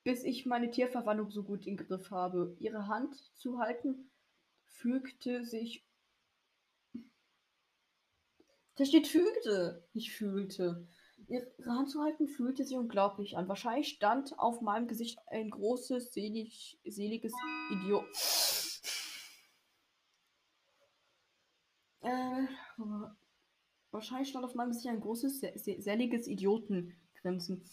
bis 0.06 0.22
ich 0.22 0.46
meine 0.46 0.70
Tierverwandlung 0.70 1.32
so 1.32 1.42
gut 1.42 1.66
im 1.66 1.76
Griff 1.76 2.12
habe. 2.12 2.56
Ihre 2.60 2.86
Hand 2.86 3.16
zu 3.34 3.58
halten 3.58 4.08
fügte 4.62 5.44
sich. 5.44 5.84
Da 8.76 8.84
steht 8.84 9.08
fügte, 9.08 9.84
nicht 9.94 10.12
fühlte. 10.12 10.86
Ihre 11.26 11.50
Hand 11.66 11.90
zu 11.90 12.00
halten 12.04 12.28
fühlte 12.28 12.62
sich 12.62 12.76
unglaublich 12.76 13.36
an. 13.36 13.48
Wahrscheinlich 13.48 13.88
stand 13.88 14.38
auf 14.38 14.60
meinem 14.60 14.86
Gesicht 14.86 15.18
ein 15.26 15.50
großes, 15.50 16.12
selig, 16.12 16.78
seliges 16.84 17.32
Idiot. 17.72 18.04
Äh, 22.02 22.46
wahrscheinlich 23.96 24.28
stand 24.28 24.44
auf 24.44 24.54
meinem 24.54 24.70
Gesicht 24.70 24.88
ein 24.88 25.00
großes, 25.00 25.40
seliges 25.78 26.28
Idiotengrinsen. 26.28 27.64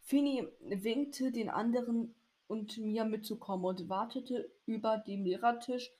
Fini 0.00 0.48
winkte 0.60 1.30
den 1.30 1.50
anderen 1.50 2.14
und 2.46 2.78
mir 2.78 3.04
mitzukommen 3.04 3.66
und 3.66 3.88
wartete 3.88 4.50
über 4.66 4.98
dem 4.98 5.24
Lehrertisch 5.24 5.90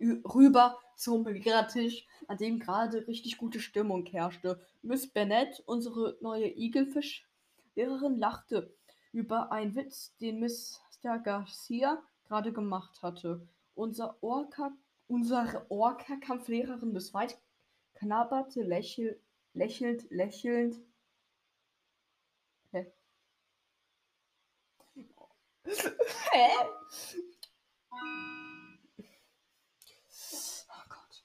rüber 0.00 0.78
zum 0.96 1.26
Lehrertisch, 1.26 2.06
an 2.28 2.36
dem 2.36 2.58
gerade 2.58 3.06
richtig 3.06 3.36
gute 3.38 3.60
Stimmung 3.60 4.06
herrschte. 4.06 4.60
Miss 4.82 5.08
Bennett, 5.08 5.62
unsere 5.66 6.16
neue 6.20 6.48
Igelfisch-Lehrerin, 6.56 8.18
lachte 8.18 8.72
über 9.12 9.50
einen 9.50 9.74
Witz, 9.74 10.16
den 10.18 10.40
Mr. 10.40 11.18
Garcia 11.18 12.02
gerade 12.26 12.52
gemacht 12.52 13.02
hatte. 13.02 13.46
Unser 13.74 14.22
Orca, 14.22 14.72
unsere 15.06 15.66
Orca-Kampflehrerin 15.68 16.92
Miss 16.92 17.14
White 17.14 17.36
knabberte 17.98 18.62
lächel, 18.62 19.20
lächelnd, 19.54 20.06
lächelnd 20.10 20.76
Hä? 22.72 22.86
Oh 24.94 25.02
Gott. 30.88 31.24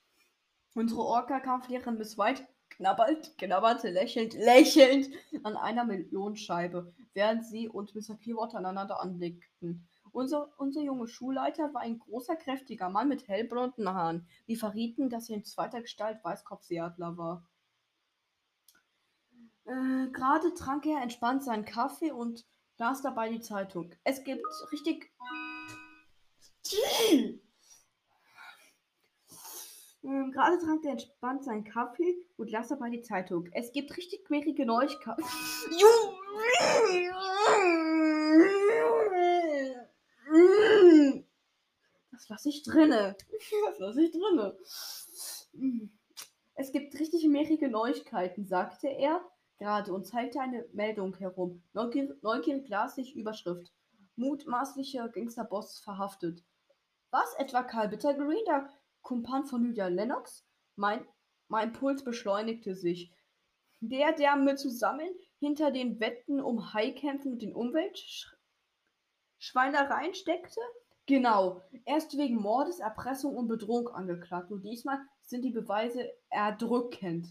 Unsere 0.75 1.01
Orca-Kampflehrerin 1.01 1.97
Miss 1.97 2.17
White 2.17 2.47
knabbert, 2.69 3.37
knabberte 3.37 3.89
lächelnd, 3.89 4.33
lächelnd 4.33 5.09
an 5.43 5.55
einer 5.55 5.85
Melonscheibe, 5.85 6.91
während 7.13 7.45
sie 7.45 7.69
und 7.69 7.93
Mr. 7.93 8.17
Clearwater 8.17 8.57
aneinander 8.57 8.99
anblickten. 8.99 9.87
Unser, 10.13 10.53
unser 10.57 10.81
junger 10.81 11.07
Schulleiter 11.07 11.73
war 11.73 11.81
ein 11.81 11.97
großer, 11.97 12.35
kräftiger 12.35 12.87
Mann 12.87 13.09
mit 13.09 13.27
hellblonden 13.27 13.89
Haaren, 13.89 14.27
die 14.47 14.55
verrieten, 14.55 15.09
dass 15.09 15.27
er 15.27 15.37
in 15.37 15.43
zweiter 15.43 15.81
Gestalt 15.81 16.23
Weißkopfseeadler 16.23 17.17
war. 17.17 17.43
Äh, 19.65 20.11
Gerade 20.11 20.53
trank 20.53 20.85
er 20.85 21.01
entspannt 21.01 21.43
seinen 21.43 21.65
Kaffee 21.65 22.11
und 22.11 22.45
las 22.77 23.01
dabei 23.01 23.29
die 23.29 23.41
Zeitung. 23.41 23.91
Es 24.03 24.23
gibt 24.23 24.45
richtig. 24.71 25.11
Ähm, 30.03 30.31
gerade 30.31 30.59
trank 30.59 30.85
er 30.85 30.91
entspannt 30.91 31.43
seinen 31.43 31.63
Kaffee 31.63 32.17
und 32.37 32.51
las 32.51 32.67
dabei 32.67 32.91
die 32.91 33.01
Zeitung. 33.01 33.49
Es 33.53 33.71
gibt 33.71 33.97
richtig 33.97 34.25
quälige 34.25 34.67
Neuigkeiten. 34.67 35.23
Das 42.23 42.29
lasse 42.29 42.49
ich 42.49 42.63
drinne. 42.63 43.15
Das 43.65 43.79
lasse 43.79 44.01
ich 44.01 44.11
drinne. 44.11 44.57
Es 46.55 46.71
gibt 46.71 46.97
richtig 46.97 47.27
mehrere 47.27 47.67
Neuigkeiten, 47.67 48.45
sagte 48.45 48.87
er 48.87 49.19
gerade 49.57 49.93
und 49.93 50.07
zeigte 50.07 50.39
eine 50.39 50.65
Meldung 50.71 51.17
herum. 51.17 51.61
Neugierig, 51.73 52.23
neugierig 52.23 52.69
las 52.69 52.97
ich 52.97 53.17
Überschrift. 53.17 53.73
Mutmaßlicher 54.15 55.09
Gangsterboss 55.09 55.79
verhaftet. 55.79 56.45
Was, 57.11 57.35
etwa 57.35 57.63
Karl 57.63 57.89
Bittergreen, 57.89 58.45
der 58.45 58.69
Kumpan 59.01 59.45
von 59.45 59.65
Lydia 59.65 59.87
Lennox? 59.87 60.47
Mein, 60.77 61.05
mein 61.49 61.73
Puls 61.73 62.05
beschleunigte 62.05 62.73
sich. 62.73 63.11
Der, 63.81 64.13
der 64.13 64.37
mit 64.37 64.59
zusammen 64.59 65.09
hinter 65.39 65.71
den 65.71 65.99
Wetten 65.99 66.39
um 66.39 66.73
Haikämpfen 66.73 67.33
und 67.33 67.41
den 67.41 67.53
Umweltschweinereien 67.53 70.15
steckte? 70.15 70.61
Genau, 71.05 71.61
er 71.83 71.97
ist 71.97 72.17
wegen 72.17 72.37
Mordes, 72.37 72.79
Erpressung 72.79 73.35
und 73.35 73.49
Bedrohung 73.49 73.89
angeklagt 73.89 74.51
und 74.51 74.63
diesmal 74.63 74.99
sind 75.21 75.43
die 75.43 75.51
Beweise 75.51 76.09
erdrückend, 76.29 77.27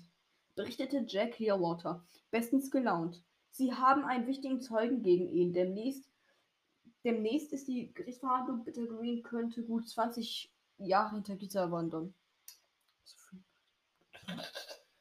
berichtete 0.54 1.04
Jack 1.08 1.32
Clearwater, 1.32 2.04
bestens 2.30 2.70
gelaunt. 2.70 3.22
Sie 3.50 3.72
haben 3.72 4.04
einen 4.04 4.26
wichtigen 4.26 4.60
Zeugen 4.60 5.02
gegen 5.02 5.28
ihn. 5.28 5.52
Demnächst, 5.54 6.10
demnächst 7.04 7.52
ist 7.52 7.68
die 7.68 7.92
Gerichtsverhandlung. 7.94 8.64
Bitter 8.64 8.86
Green 8.86 9.22
könnte 9.22 9.62
gut 9.62 9.88
20 9.88 10.52
Jahre 10.78 11.14
hinter 11.14 11.36
Gitter 11.36 11.70
wandern. 11.70 12.14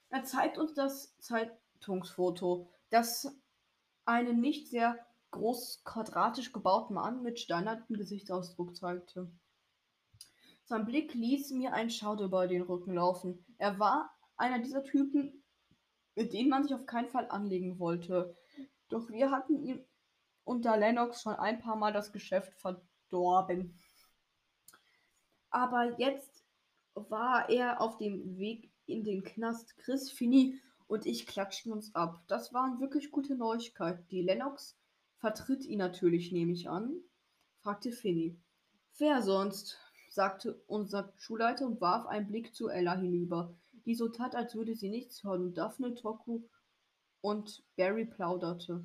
Er 0.09 0.23
zeigt 0.23 0.57
uns 0.57 0.73
das 0.73 1.17
Zeitungsfoto, 1.19 2.69
das 2.89 3.33
einen 4.05 4.41
nicht 4.41 4.67
sehr 4.67 4.97
groß 5.31 5.83
quadratisch 5.83 6.51
gebauten 6.51 6.95
Mann 6.95 7.23
mit 7.23 7.39
steinernem 7.39 7.85
Gesichtsausdruck 7.89 8.75
zeigte. 8.75 9.31
Sein 10.65 10.85
Blick 10.85 11.13
ließ 11.13 11.51
mir 11.51 11.73
ein 11.73 11.89
Schauder 11.89 12.25
über 12.25 12.47
den 12.47 12.61
Rücken 12.61 12.93
laufen. 12.93 13.45
Er 13.57 13.79
war 13.79 14.13
einer 14.37 14.59
dieser 14.59 14.83
Typen, 14.83 15.43
mit 16.15 16.33
denen 16.33 16.49
man 16.49 16.63
sich 16.63 16.73
auf 16.73 16.85
keinen 16.85 17.09
Fall 17.09 17.29
anlegen 17.29 17.79
wollte. 17.79 18.37
Doch 18.89 19.09
wir 19.09 19.31
hatten 19.31 19.63
ihm 19.63 19.85
unter 20.43 20.77
Lennox 20.77 21.21
schon 21.21 21.35
ein 21.35 21.59
paar 21.59 21.75
Mal 21.75 21.93
das 21.93 22.11
Geschäft 22.11 22.53
verdorben. 22.59 23.79
Aber 25.49 25.99
jetzt 25.99 26.45
war 26.93 27.49
er 27.49 27.81
auf 27.81 27.97
dem 27.97 28.37
Weg 28.37 28.71
in 28.85 29.03
den 29.03 29.23
Knast. 29.23 29.77
Chris, 29.77 30.11
Fini 30.11 30.59
und 30.87 31.05
ich 31.05 31.27
klatschten 31.27 31.71
uns 31.71 31.93
ab. 31.95 32.21
Das 32.27 32.53
waren 32.53 32.79
wirklich 32.79 33.11
gute 33.11 33.35
Neuigkeiten. 33.35 34.07
Die 34.09 34.21
Lennox 34.21 34.77
vertritt 35.21 35.65
ihn 35.65 35.77
natürlich, 35.77 36.31
nehme 36.31 36.51
ich 36.51 36.67
an, 36.67 36.99
fragte 37.61 37.91
Finny. 37.91 38.37
Wer 38.97 39.21
sonst? 39.21 39.77
sagte 40.09 40.61
unser 40.67 41.13
Schulleiter 41.15 41.65
und 41.65 41.79
warf 41.79 42.05
einen 42.05 42.27
Blick 42.27 42.53
zu 42.53 42.67
Ella 42.67 42.97
hinüber, 42.97 43.55
die 43.85 43.95
so 43.95 44.09
tat, 44.09 44.35
als 44.35 44.55
würde 44.55 44.75
sie 44.75 44.89
nichts 44.89 45.23
hören, 45.23 45.43
und 45.43 45.57
Daphne, 45.57 45.95
Toku 45.95 46.41
und 47.21 47.63
Barry 47.77 48.05
plauderte. 48.05 48.83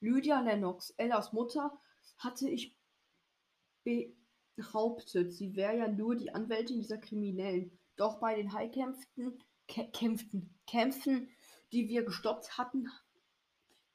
Lydia 0.00 0.40
Lennox, 0.42 0.90
Ellas 0.90 1.32
Mutter, 1.32 1.76
hatte 2.18 2.48
ich 2.48 2.76
behauptet, 4.54 5.32
sie 5.32 5.56
wäre 5.56 5.76
ja 5.76 5.88
nur 5.88 6.14
die 6.14 6.32
Anwältin 6.32 6.76
dieser 6.76 6.98
Kriminellen. 6.98 7.76
Doch 7.96 8.20
bei 8.20 8.36
den 8.36 8.52
Highkämpfen, 8.52 9.42
Kämpfen, 9.66 10.54
Kämpfen, 10.66 11.28
die 11.72 11.88
wir 11.88 12.04
gestoppt 12.04 12.58
hatten, 12.58 12.88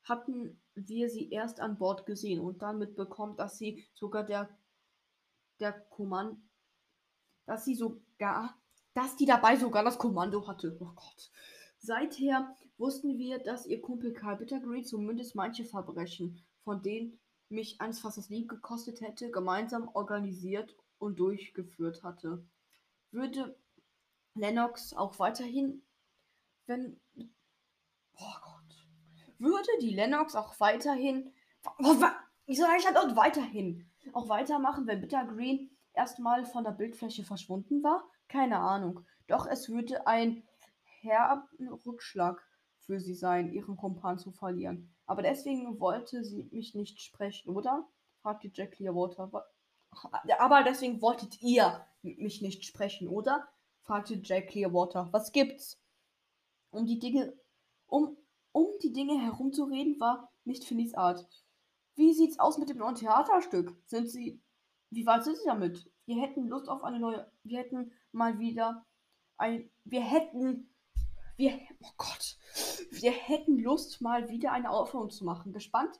hatten 0.06 0.62
wir 0.74 1.10
sie 1.10 1.30
erst 1.30 1.60
an 1.60 1.78
Bord 1.78 2.06
gesehen 2.06 2.40
und 2.40 2.62
dann 2.62 2.80
mitbekommen, 2.80 3.36
dass 3.38 3.58
sie 3.58 3.86
sogar 3.94 4.24
der 4.24 4.50
der 5.60 5.74
Kommando, 5.90 6.38
dass 7.46 7.66
sie 7.66 7.76
sogar, 7.76 8.58
dass 8.94 9.16
die 9.16 9.26
dabei 9.26 9.56
sogar 9.56 9.84
das 9.84 9.98
Kommando 9.98 10.48
hatte. 10.48 10.78
Oh 10.80 10.92
Gott. 10.96 11.32
Seither 11.78 12.56
wussten 12.78 13.18
wir, 13.18 13.40
dass 13.40 13.66
ihr 13.66 13.82
Kumpel 13.82 14.14
Karl 14.14 14.38
Bittergreen 14.38 14.84
zumindest 14.84 15.36
manche 15.36 15.66
Verbrechen, 15.66 16.44
von 16.64 16.82
denen 16.82 17.20
mich 17.50 17.80
eins 17.80 18.00
fast 18.00 18.18
das 18.18 18.30
Leben 18.30 18.48
gekostet 18.48 19.02
hätte, 19.02 19.30
gemeinsam 19.30 19.88
organisiert 19.94 20.76
und 20.98 21.20
durchgeführt 21.20 22.04
hatte. 22.04 22.44
Würde 23.12 23.58
Lennox 24.34 24.94
auch 24.94 25.20
weiterhin, 25.20 25.84
wenn, 26.66 27.00
oh 28.18 28.34
würde 29.39 29.70
die 29.82 29.94
Lennox 29.94 30.36
auch 30.36 30.60
weiterhin, 30.60 31.34
ich 32.46 32.58
sage 32.58 32.77
ich 32.77 32.86
halt 32.86 32.98
auch 32.98 33.15
weiterhin, 33.15 33.89
auch 34.14 34.29
weitermachen, 34.29 34.88
wenn 34.88 35.01
Bitter 35.01 35.25
Green 35.25 35.72
erstmal 35.94 36.46
von 36.46 36.64
der 36.64 36.72
Bildfläche 36.72 37.24
verschwunden 37.24 37.83
war? 37.83 38.03
Keine 38.27 38.60
Ahnung. 38.60 39.05
Doch 39.27 39.48
es 39.48 39.70
würde 39.70 40.05
ein 40.07 40.44
herben 41.01 41.68
Rückschlag 41.86 42.42
für 42.79 43.00
sie 43.00 43.16
sein, 43.16 43.51
ihren 43.51 43.77
Kumpan 43.77 44.18
zu 44.20 44.31
verlieren. 44.31 44.94
Aber 45.05 45.22
deswegen 45.22 45.79
wollte 45.79 46.24
sie 46.24 46.48
mich 46.51 46.75
nicht 46.75 47.01
sprechen, 47.01 47.50
oder? 47.50 47.88
fragte 48.22 48.50
Jack 48.51 48.72
Clearwater. 48.72 49.31
Aber 50.40 50.64
deswegen 50.64 51.01
wolltet 51.01 51.42
ihr 51.42 51.86
mich 52.01 52.42
nicht 52.42 52.66
sprechen, 52.66 53.07
oder? 53.07 53.48
fragte 53.81 54.20
Jack 54.22 54.50
Clearwater. 54.50 55.10
Was 55.12 55.31
gibt's? 55.31 55.79
Um 56.72 56.86
die 56.86 57.00
Dinge, 57.00 57.33
um, 57.88 58.18
um 58.55 58.68
die 58.81 58.94
Dinge 58.94 59.22
herumzureden, 59.22 60.00
war 60.00 60.31
nicht 60.46 60.63
Finnys 60.63 60.94
Art. 60.94 61.27
Wie 61.96 62.13
sieht's 62.13 62.39
aus 62.39 62.57
mit 62.57 62.70
dem 62.70 62.77
neuen 62.77 62.96
Theaterstück? 62.96 63.75
Sind 63.85 64.09
Sie. 64.09 64.41
Wie 64.91 65.05
weit 65.05 65.25
sind 65.25 65.37
Sie 65.37 65.46
damit? 65.46 65.91
Wir 66.05 66.22
hätten 66.22 66.48
Lust 66.48 66.70
auf 66.70 66.83
eine 66.85 67.00
neue. 67.00 67.29
Wir 67.44 67.59
hätten 67.59 67.91
mal 68.13 68.39
wieder 68.39 68.85
ein. 69.37 69.70
Wir 69.83 70.01
hätten. 70.01 70.74
Wir. 71.35 71.59
Oh 71.81 71.91
Gott. 71.98 72.37
Wir 72.91 73.11
hätten 73.11 73.59
Lust, 73.59 74.00
mal 74.00 74.29
wieder 74.29 74.53
eine 74.53 74.70
Aufführung 74.70 75.09
zu 75.09 75.25
machen. 75.25 75.51
Gespannt 75.51 76.00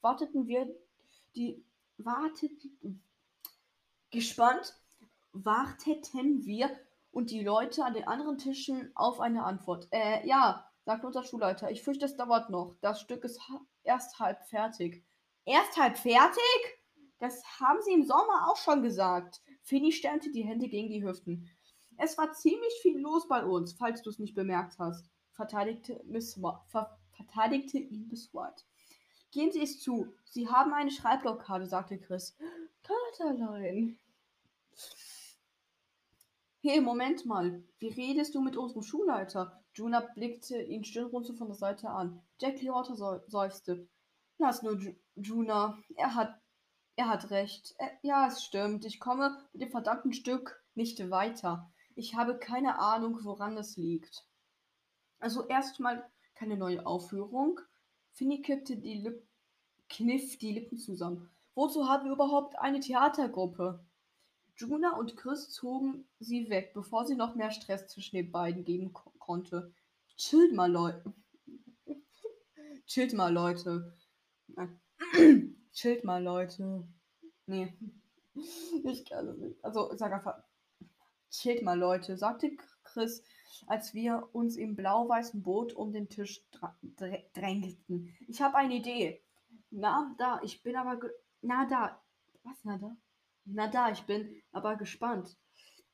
warteten 0.00 0.46
wir 0.46 0.74
die. 1.36 1.62
Warteten. 1.98 3.04
Gespannt 4.10 4.74
warteten 5.32 6.46
wir 6.46 6.70
und 7.10 7.30
die 7.30 7.44
Leute 7.44 7.84
an 7.84 7.92
den 7.92 8.08
anderen 8.08 8.38
Tischen 8.38 8.90
auf 8.94 9.20
eine 9.20 9.44
Antwort. 9.44 9.86
Äh, 9.90 10.26
ja, 10.26 10.69
sagt 10.84 11.04
unser 11.04 11.24
Schulleiter. 11.24 11.70
Ich 11.70 11.82
fürchte, 11.82 12.06
es 12.06 12.16
dauert 12.16 12.50
noch. 12.50 12.76
Das 12.80 13.00
Stück 13.00 13.24
ist 13.24 13.40
erst 13.82 14.18
halb 14.18 14.42
fertig. 14.48 15.04
Erst 15.44 15.76
halb 15.76 15.98
fertig? 15.98 16.80
Das 17.18 17.42
haben 17.60 17.80
sie 17.82 17.92
im 17.92 18.04
Sommer 18.04 18.48
auch 18.48 18.56
schon 18.56 18.82
gesagt. 18.82 19.42
Finny 19.62 19.92
sternte 19.92 20.30
die 20.30 20.42
Hände 20.42 20.68
gegen 20.68 20.88
die 20.88 21.04
Hüften. 21.04 21.48
Es 21.98 22.16
war 22.16 22.32
ziemlich 22.32 22.72
viel 22.80 22.98
los 22.98 23.28
bei 23.28 23.44
uns, 23.44 23.74
falls 23.74 24.00
du 24.00 24.08
es 24.08 24.18
nicht 24.18 24.34
bemerkt 24.34 24.78
hast, 24.78 25.10
verteidigte, 25.32 26.02
Miss 26.06 26.40
ver 26.68 26.98
verteidigte 27.12 27.78
ihn 27.78 28.08
Miss 28.08 28.32
White. 28.32 28.64
Gehen 29.32 29.52
Sie 29.52 29.62
es 29.62 29.80
zu. 29.80 30.14
Sie 30.24 30.48
haben 30.48 30.72
eine 30.72 30.90
Schreibblockade, 30.90 31.66
sagte 31.66 31.98
Chris. 31.98 32.36
Katerlein. 32.82 33.98
Hey, 36.62 36.82
Moment 36.82 37.24
mal. 37.24 37.64
Wie 37.78 37.88
redest 37.88 38.34
du 38.34 38.42
mit 38.42 38.54
unserem 38.54 38.82
Schulleiter? 38.82 39.64
Juna 39.72 40.00
blickte 40.00 40.60
ihn 40.60 40.84
stirnrunzelnd 40.84 41.38
von 41.38 41.48
der 41.48 41.56
Seite 41.56 41.88
an. 41.88 42.20
Jack 42.38 42.60
Leotter 42.60 43.22
seufzte. 43.26 43.88
Lass 44.36 44.62
nur 44.62 44.78
Juna. 45.14 45.78
Er 45.96 46.14
hat, 46.14 46.38
er 46.96 47.08
hat 47.08 47.30
recht. 47.30 47.74
Er, 47.78 47.92
ja, 48.02 48.26
es 48.26 48.44
stimmt. 48.44 48.84
Ich 48.84 49.00
komme 49.00 49.38
mit 49.54 49.62
dem 49.62 49.70
verdammten 49.70 50.12
Stück 50.12 50.62
nicht 50.74 51.10
weiter. 51.10 51.72
Ich 51.94 52.14
habe 52.14 52.38
keine 52.38 52.78
Ahnung, 52.78 53.20
woran 53.22 53.56
es 53.56 53.78
liegt. 53.78 54.26
Also 55.18 55.46
erstmal 55.46 56.06
keine 56.34 56.58
neue 56.58 56.84
Aufführung. 56.84 57.58
Finny 58.12 58.42
kippte 58.42 58.76
die 58.76 58.98
Lip 58.98 59.26
kniff 59.88 60.36
die 60.36 60.52
Lippen 60.52 60.76
zusammen. 60.76 61.30
Wozu 61.54 61.88
haben 61.88 62.04
wir 62.04 62.12
überhaupt 62.12 62.58
eine 62.58 62.80
Theatergruppe? 62.80 63.82
Juna 64.60 64.96
und 64.96 65.16
Chris 65.16 65.48
zogen 65.50 66.06
sie 66.18 66.50
weg, 66.50 66.72
bevor 66.74 67.06
sie 67.06 67.14
noch 67.14 67.34
mehr 67.34 67.50
Stress 67.50 67.88
zwischen 67.88 68.16
den 68.16 68.30
beiden 68.30 68.62
geben 68.64 68.92
ko 68.92 69.10
konnte. 69.18 69.72
Chillt 70.16 70.52
mal, 70.52 70.70
Leute. 70.70 71.14
Chillt 72.86 73.14
mal, 73.14 73.32
Leute. 73.32 73.96
Chillt 75.72 76.04
mal, 76.04 76.22
Leute. 76.22 76.86
Nee. 77.46 77.74
Ich 78.84 79.04
kann 79.06 79.28
es 79.28 79.38
nicht. 79.38 79.64
Also, 79.64 79.96
sag 79.96 80.12
einfach. 80.12 80.42
Chillt 81.30 81.62
mal, 81.62 81.78
Leute, 81.78 82.18
sagte 82.18 82.54
Chris, 82.84 83.22
als 83.66 83.94
wir 83.94 84.28
uns 84.32 84.56
im 84.56 84.76
blau-weißen 84.76 85.42
Boot 85.42 85.72
um 85.72 85.92
den 85.92 86.10
Tisch 86.10 86.44
drängten. 87.34 88.14
Ich 88.28 88.42
habe 88.42 88.56
eine 88.56 88.74
Idee. 88.74 89.22
Na, 89.70 90.14
da, 90.18 90.40
ich 90.42 90.62
bin 90.62 90.76
aber. 90.76 91.00
Na, 91.40 91.66
da. 91.66 92.02
Was, 92.42 92.58
na, 92.64 92.76
da? 92.76 92.96
Na, 93.44 93.68
da, 93.68 93.90
ich 93.90 94.02
bin 94.02 94.42
aber 94.52 94.76
gespannt. 94.76 95.36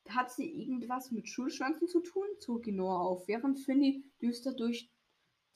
Hat 0.09 0.31
sie 0.31 0.49
irgendwas 0.49 1.11
mit 1.11 1.27
Schulschwanzen 1.27 1.87
zu 1.87 2.01
tun? 2.01 2.27
zog 2.39 2.67
Noah 2.67 3.01
auf, 3.01 3.27
während 3.27 3.59
Finny 3.59 4.03
düster 4.21 4.53
durch 4.53 4.89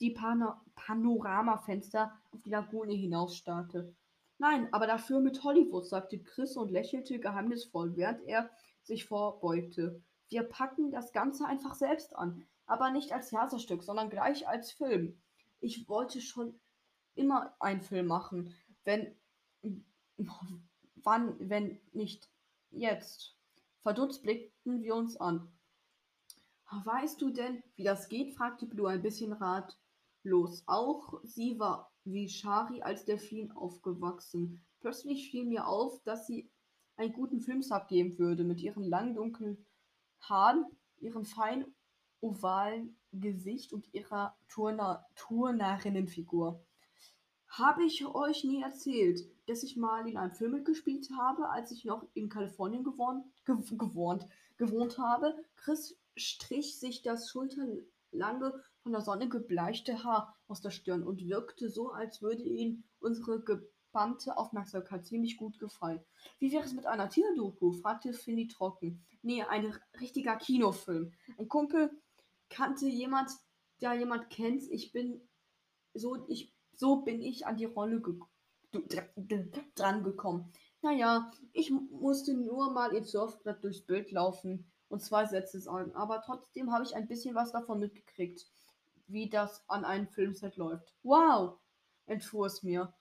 die 0.00 0.10
Pano 0.10 0.54
Panoramafenster 0.74 2.12
auf 2.32 2.42
die 2.42 2.50
Lagune 2.50 2.94
hinausstarrte. 2.94 3.94
Nein, 4.38 4.68
aber 4.72 4.86
dafür 4.88 5.20
mit 5.20 5.44
Hollywood, 5.44 5.86
sagte 5.86 6.18
Chris 6.18 6.56
und 6.56 6.72
lächelte 6.72 7.20
geheimnisvoll, 7.20 7.96
während 7.96 8.24
er 8.24 8.50
sich 8.82 9.04
vorbeugte. 9.04 10.02
Wir 10.28 10.42
packen 10.42 10.90
das 10.90 11.12
Ganze 11.12 11.46
einfach 11.46 11.74
selbst 11.74 12.16
an, 12.16 12.44
aber 12.66 12.90
nicht 12.90 13.12
als 13.12 13.28
Theaterstück, 13.28 13.84
sondern 13.84 14.10
gleich 14.10 14.48
als 14.48 14.72
Film. 14.72 15.22
Ich 15.60 15.88
wollte 15.88 16.20
schon 16.20 16.58
immer 17.14 17.54
einen 17.60 17.82
Film 17.82 18.06
machen, 18.06 18.52
wenn 18.84 19.14
wann, 21.04 21.36
wenn 21.38 21.80
nicht 21.92 22.28
jetzt. 22.70 23.36
Verdutzt 23.82 24.22
blickten 24.22 24.82
wir 24.82 24.94
uns 24.94 25.16
an. 25.16 25.48
Weißt 26.84 27.20
du 27.20 27.30
denn, 27.30 27.62
wie 27.76 27.84
das 27.84 28.08
geht? 28.08 28.34
fragte 28.34 28.66
Blue 28.66 28.88
ein 28.88 29.02
bisschen 29.02 29.32
ratlos. 29.32 30.62
Auch 30.66 31.20
sie 31.22 31.58
war 31.58 31.92
wie 32.04 32.28
Shari 32.28 32.82
als 32.82 33.04
Delfin 33.04 33.52
aufgewachsen. 33.52 34.64
Plötzlich 34.80 35.30
fiel 35.30 35.44
mir 35.44 35.66
auf, 35.66 36.02
dass 36.04 36.26
sie 36.26 36.50
einen 36.96 37.12
guten 37.12 37.40
Filmsub 37.40 37.88
geben 37.88 38.18
würde, 38.18 38.44
mit 38.44 38.60
ihren 38.60 38.84
langen 38.84 39.14
dunklen 39.14 39.66
Haaren, 40.20 40.64
ihrem 40.98 41.24
feinen 41.24 41.74
ovalen 42.20 42.96
Gesicht 43.12 43.72
und 43.72 43.92
ihrer 43.92 44.36
Turner 44.48 45.04
Turnerinnenfigur. 45.16 46.64
Habe 47.52 47.84
ich 47.84 48.02
euch 48.06 48.44
nie 48.44 48.62
erzählt, 48.62 49.28
dass 49.46 49.62
ich 49.62 49.76
mal 49.76 50.08
in 50.08 50.16
einem 50.16 50.32
Film 50.32 50.52
mitgespielt 50.52 51.10
habe, 51.18 51.50
als 51.50 51.70
ich 51.70 51.84
noch 51.84 52.06
in 52.14 52.30
Kalifornien 52.30 52.82
gewohnt, 52.82 53.26
gewohnt, 53.44 54.26
gewohnt 54.56 54.96
habe? 54.96 55.36
Chris 55.56 55.98
strich 56.16 56.80
sich 56.80 57.02
das 57.02 57.28
schulterlange, 57.28 58.54
von 58.82 58.92
der 58.92 59.02
Sonne 59.02 59.28
gebleichte 59.28 60.02
Haar 60.02 60.34
aus 60.48 60.62
der 60.62 60.70
Stirn 60.70 61.02
und 61.02 61.28
wirkte 61.28 61.68
so, 61.68 61.90
als 61.90 62.22
würde 62.22 62.42
ihn 62.42 62.84
unsere 63.00 63.42
gebannte 63.42 64.38
Aufmerksamkeit 64.38 65.04
ziemlich 65.04 65.36
gut 65.36 65.58
gefallen. 65.58 66.00
Wie 66.38 66.52
wäre 66.52 66.64
es 66.64 66.72
mit 66.72 66.86
einer 66.86 67.10
Tierdoku? 67.10 67.72
fragte 67.72 68.14
Finny 68.14 68.48
trocken. 68.48 69.04
Nee, 69.20 69.42
ein 69.42 69.74
richtiger 70.00 70.36
Kinofilm. 70.36 71.12
Ein 71.36 71.48
Kumpel 71.48 71.90
kannte 72.48 72.86
jemand, 72.86 73.30
der 73.82 73.92
jemand 73.92 74.30
kennt. 74.30 74.62
Ich 74.70 74.90
bin 74.90 75.20
so, 75.94 76.24
ich, 76.28 76.51
so 76.82 76.96
bin 76.96 77.22
ich 77.22 77.46
an 77.46 77.56
die 77.56 77.64
Rolle 77.64 78.02
dran 79.76 80.02
gekommen. 80.02 80.52
Naja, 80.80 81.30
ich 81.52 81.70
musste 81.70 82.34
nur 82.34 82.72
mal 82.72 82.92
ins 82.92 83.12
Surfbrett 83.12 83.62
durchs 83.62 83.82
Bild 83.82 84.10
laufen 84.10 84.66
und 84.88 85.00
zwei 85.00 85.24
Sätze 85.26 85.60
sagen, 85.60 85.94
aber 85.94 86.22
trotzdem 86.22 86.72
habe 86.72 86.82
ich 86.82 86.96
ein 86.96 87.06
bisschen 87.06 87.36
was 87.36 87.52
davon 87.52 87.78
mitgekriegt, 87.78 88.50
wie 89.06 89.30
das 89.30 89.62
an 89.68 89.84
einem 89.84 90.08
Filmset 90.08 90.56
läuft. 90.56 90.92
Wow, 91.04 91.60
entfuhr 92.06 92.46
es 92.46 92.64
mir. 92.64 92.92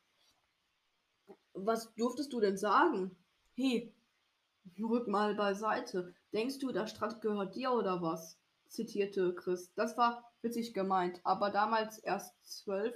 Was 1.53 1.91
durftest 1.95 2.31
du 2.33 2.39
denn 2.39 2.57
sagen? 2.57 3.17
Hey, 3.55 3.95
rück 4.79 5.07
mal 5.07 5.33
beiseite. 5.33 6.13
Denkst 6.33 6.59
du, 6.59 6.71
der 6.71 6.85
Strand 6.85 7.19
gehört 7.19 7.55
dir 7.55 7.71
oder 7.71 7.99
was? 8.03 8.37
zitierte 8.67 9.33
Chris. 9.33 9.73
Das 9.73 9.97
war 9.97 10.23
witzig 10.43 10.75
gemeint, 10.75 11.19
aber 11.23 11.49
damals 11.49 11.97
erst 11.97 12.35
zwölf. 12.45 12.95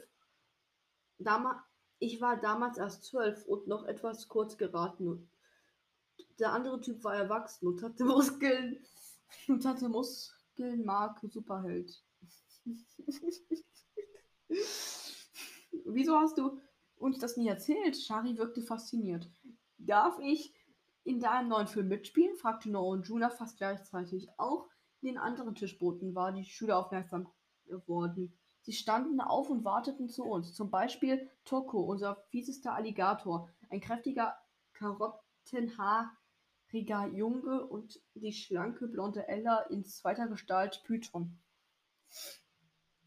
Dama 1.18 1.64
ich 2.00 2.22
war 2.22 2.38
damals 2.38 2.78
erst 2.78 3.06
zwölf 3.06 3.46
und 3.46 3.68
noch 3.68 3.86
etwas 3.86 4.28
kurz 4.28 4.58
geraten. 4.58 5.30
Der 6.40 6.52
andere 6.52 6.82
Typ 6.82 7.04
war 7.04 7.16
erwachsen 7.16 7.68
und 7.68 7.82
hatte 7.82 8.06
Muskeln 8.06 8.86
und 9.48 9.66
hatte 9.66 9.90
Muskeln, 9.90 10.86
Marke, 10.86 11.28
Superheld. 11.30 12.04
Wieso 15.86 16.20
hast 16.20 16.38
du 16.38 16.60
uns 16.98 17.20
das 17.20 17.38
nie 17.38 17.48
erzählt? 17.48 17.98
Shari 17.98 18.38
wirkte 18.38 18.62
fasziniert. 18.62 19.30
Darf 19.78 20.20
ich 20.20 20.54
in 21.04 21.20
deinem 21.20 21.50
neuen 21.50 21.68
Film 21.68 21.88
mitspielen? 21.88 22.36
fragte 22.36 22.70
Noah 22.70 22.90
und 22.90 23.08
Juna 23.08 23.30
fast 23.30 23.58
gleichzeitig. 23.58 24.28
Auch 24.38 24.68
den 25.02 25.18
anderen 25.18 25.56
Tischbooten 25.56 26.16
war 26.16 26.32
die 26.32 26.46
Schüler 26.46 26.78
aufmerksam 26.78 27.30
geworden. 27.66 28.38
Sie 28.66 28.74
standen 28.74 29.22
auf 29.22 29.50
und 29.52 29.64
warteten 29.64 30.10
zu 30.10 30.24
uns. 30.24 30.56
Zum 30.56 30.72
Beispiel 30.72 31.30
Toko, 31.44 31.82
unser 31.82 32.16
fiesester 32.32 32.74
Alligator, 32.74 33.48
ein 33.70 33.80
kräftiger, 33.80 34.36
karottenhaariger 34.74 37.06
Junge 37.14 37.64
und 37.64 38.02
die 38.16 38.34
schlanke 38.34 38.88
blonde 38.88 39.28
Ella 39.28 39.60
in 39.70 39.86
zweiter 39.86 40.28
Gestalt 40.28 40.82
Python. 40.84 41.38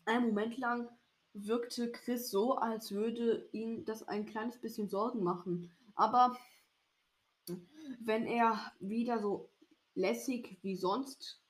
Einen 0.04 0.28
Moment 0.28 0.58
lang 0.58 0.88
wirkte 1.32 1.90
Chris 1.90 2.30
so, 2.30 2.54
als 2.54 2.92
würde 2.92 3.48
ihn 3.50 3.84
das 3.84 4.04
ein 4.04 4.26
kleines 4.26 4.60
bisschen 4.60 4.88
Sorgen 4.88 5.24
machen. 5.24 5.72
Aber 5.96 6.38
wenn 7.98 8.26
er 8.26 8.60
wieder 8.78 9.18
so 9.18 9.50
lässig 9.94 10.56
wie 10.62 10.76
sonst, 10.76 11.42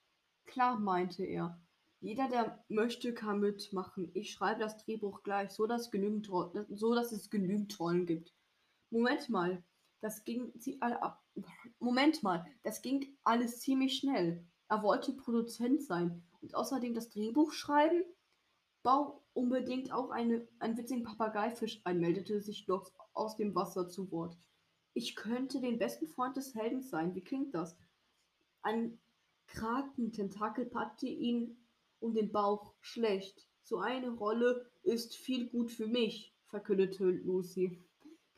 klar 0.47 0.79
meinte 0.79 1.25
er. 1.25 1.61
Jeder, 2.01 2.29
der 2.29 2.65
möchte, 2.69 3.13
kann 3.13 3.41
mitmachen. 3.41 4.11
Ich 4.15 4.31
schreibe 4.31 4.61
das 4.61 4.77
Drehbuch 4.85 5.23
gleich, 5.25 5.51
so 5.51 5.67
dass, 5.67 5.91
genügend, 5.91 6.27
so 6.27 6.95
dass 6.95 7.13
es 7.13 7.29
genügend 7.29 7.79
Rollen 7.81 8.07
gibt. 8.07 8.33
Moment 8.91 9.29
mal, 9.29 9.65
das 10.01 10.25
ging 10.25 10.53
Moment 11.81 12.23
mal, 12.23 12.47
das 12.63 12.83
ging 12.83 13.17
alles 13.25 13.61
ziemlich 13.61 13.97
schnell. 13.99 14.47
Er 14.69 14.83
wollte 14.83 15.13
Produzent 15.13 15.83
sein 15.83 16.23
und 16.41 16.55
außerdem 16.55 16.95
das 16.95 17.11
Drehbuch 17.11 17.53
schreiben. 17.53 18.05
Bau 18.85 19.25
unbedingt 19.33 19.93
auch 19.93 20.11
eine, 20.11 20.47
einen 20.61 20.77
witzigen 20.77 21.03
Papageifisch 21.03 21.81
ein, 21.85 21.99
meldete 21.99 22.41
sich 22.41 22.65
Docs 22.67 22.93
aus 23.13 23.37
dem 23.37 23.55
Wasser 23.55 23.89
zu 23.89 24.11
Wort. 24.13 24.39
Ich 24.95 25.17
könnte 25.17 25.61
den 25.61 25.79
besten 25.79 26.07
Freund 26.07 26.37
des 26.37 26.55
Heldens 26.55 26.91
sein. 26.91 27.15
Wie 27.15 27.23
klingt 27.23 27.55
das? 27.55 27.77
Ein 28.63 29.01
Kraken-Tentakel 29.47 30.67
packte 30.67 31.07
ihn 31.07 31.57
um 32.01 32.15
den 32.15 32.33
Bauch. 32.33 32.75
Schlecht. 32.81 33.49
So 33.63 33.79
eine 33.79 34.11
Rolle 34.11 34.71
ist 34.83 35.17
viel 35.17 35.49
gut 35.49 35.71
für 35.71 35.87
mich, 35.87 36.35
verkündete 36.47 37.05
Lucy. 37.05 37.83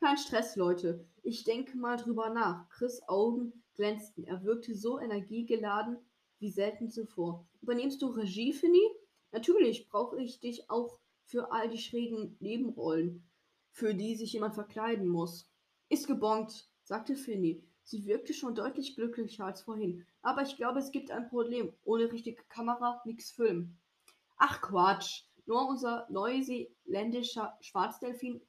Kein 0.00 0.16
Stress, 0.16 0.56
Leute. 0.56 1.06
Ich 1.22 1.44
denke 1.44 1.76
mal 1.76 1.96
drüber 1.96 2.30
nach. 2.30 2.68
Chris' 2.70 3.02
Augen 3.06 3.62
glänzten. 3.74 4.24
Er 4.24 4.42
wirkte 4.44 4.74
so 4.74 4.98
energiegeladen 4.98 5.98
wie 6.38 6.50
selten 6.50 6.90
zuvor. 6.90 7.46
Übernimmst 7.60 8.00
du 8.02 8.08
Regie, 8.08 8.52
Finny? 8.52 8.82
Natürlich 9.30 9.88
brauche 9.88 10.20
ich 10.20 10.40
dich 10.40 10.68
auch 10.70 10.98
für 11.24 11.52
all 11.52 11.68
die 11.68 11.78
schrägen 11.78 12.36
Nebenrollen, 12.40 13.30
für 13.70 13.94
die 13.94 14.16
sich 14.16 14.32
jemand 14.32 14.54
verkleiden 14.54 15.06
muss. 15.06 15.48
Ist 15.88 16.06
gebongt, 16.06 16.68
sagte 16.82 17.14
Finny. 17.14 17.62
Sie 17.90 18.06
wirkte 18.06 18.32
schon 18.32 18.54
deutlich 18.54 18.94
glücklicher 18.94 19.46
als 19.46 19.62
vorhin. 19.62 20.06
Aber 20.22 20.42
ich 20.42 20.54
glaube, 20.54 20.78
es 20.78 20.92
gibt 20.92 21.10
ein 21.10 21.28
Problem. 21.28 21.72
Ohne 21.82 22.12
richtige 22.12 22.40
Kamera 22.44 23.02
nix 23.04 23.32
Film. 23.32 23.76
Ach 24.36 24.60
Quatsch. 24.60 25.24
Nur 25.44 25.68
unser 25.68 26.06
neuseeländischer 26.08 27.58
Schwarzdelfin 27.60 28.40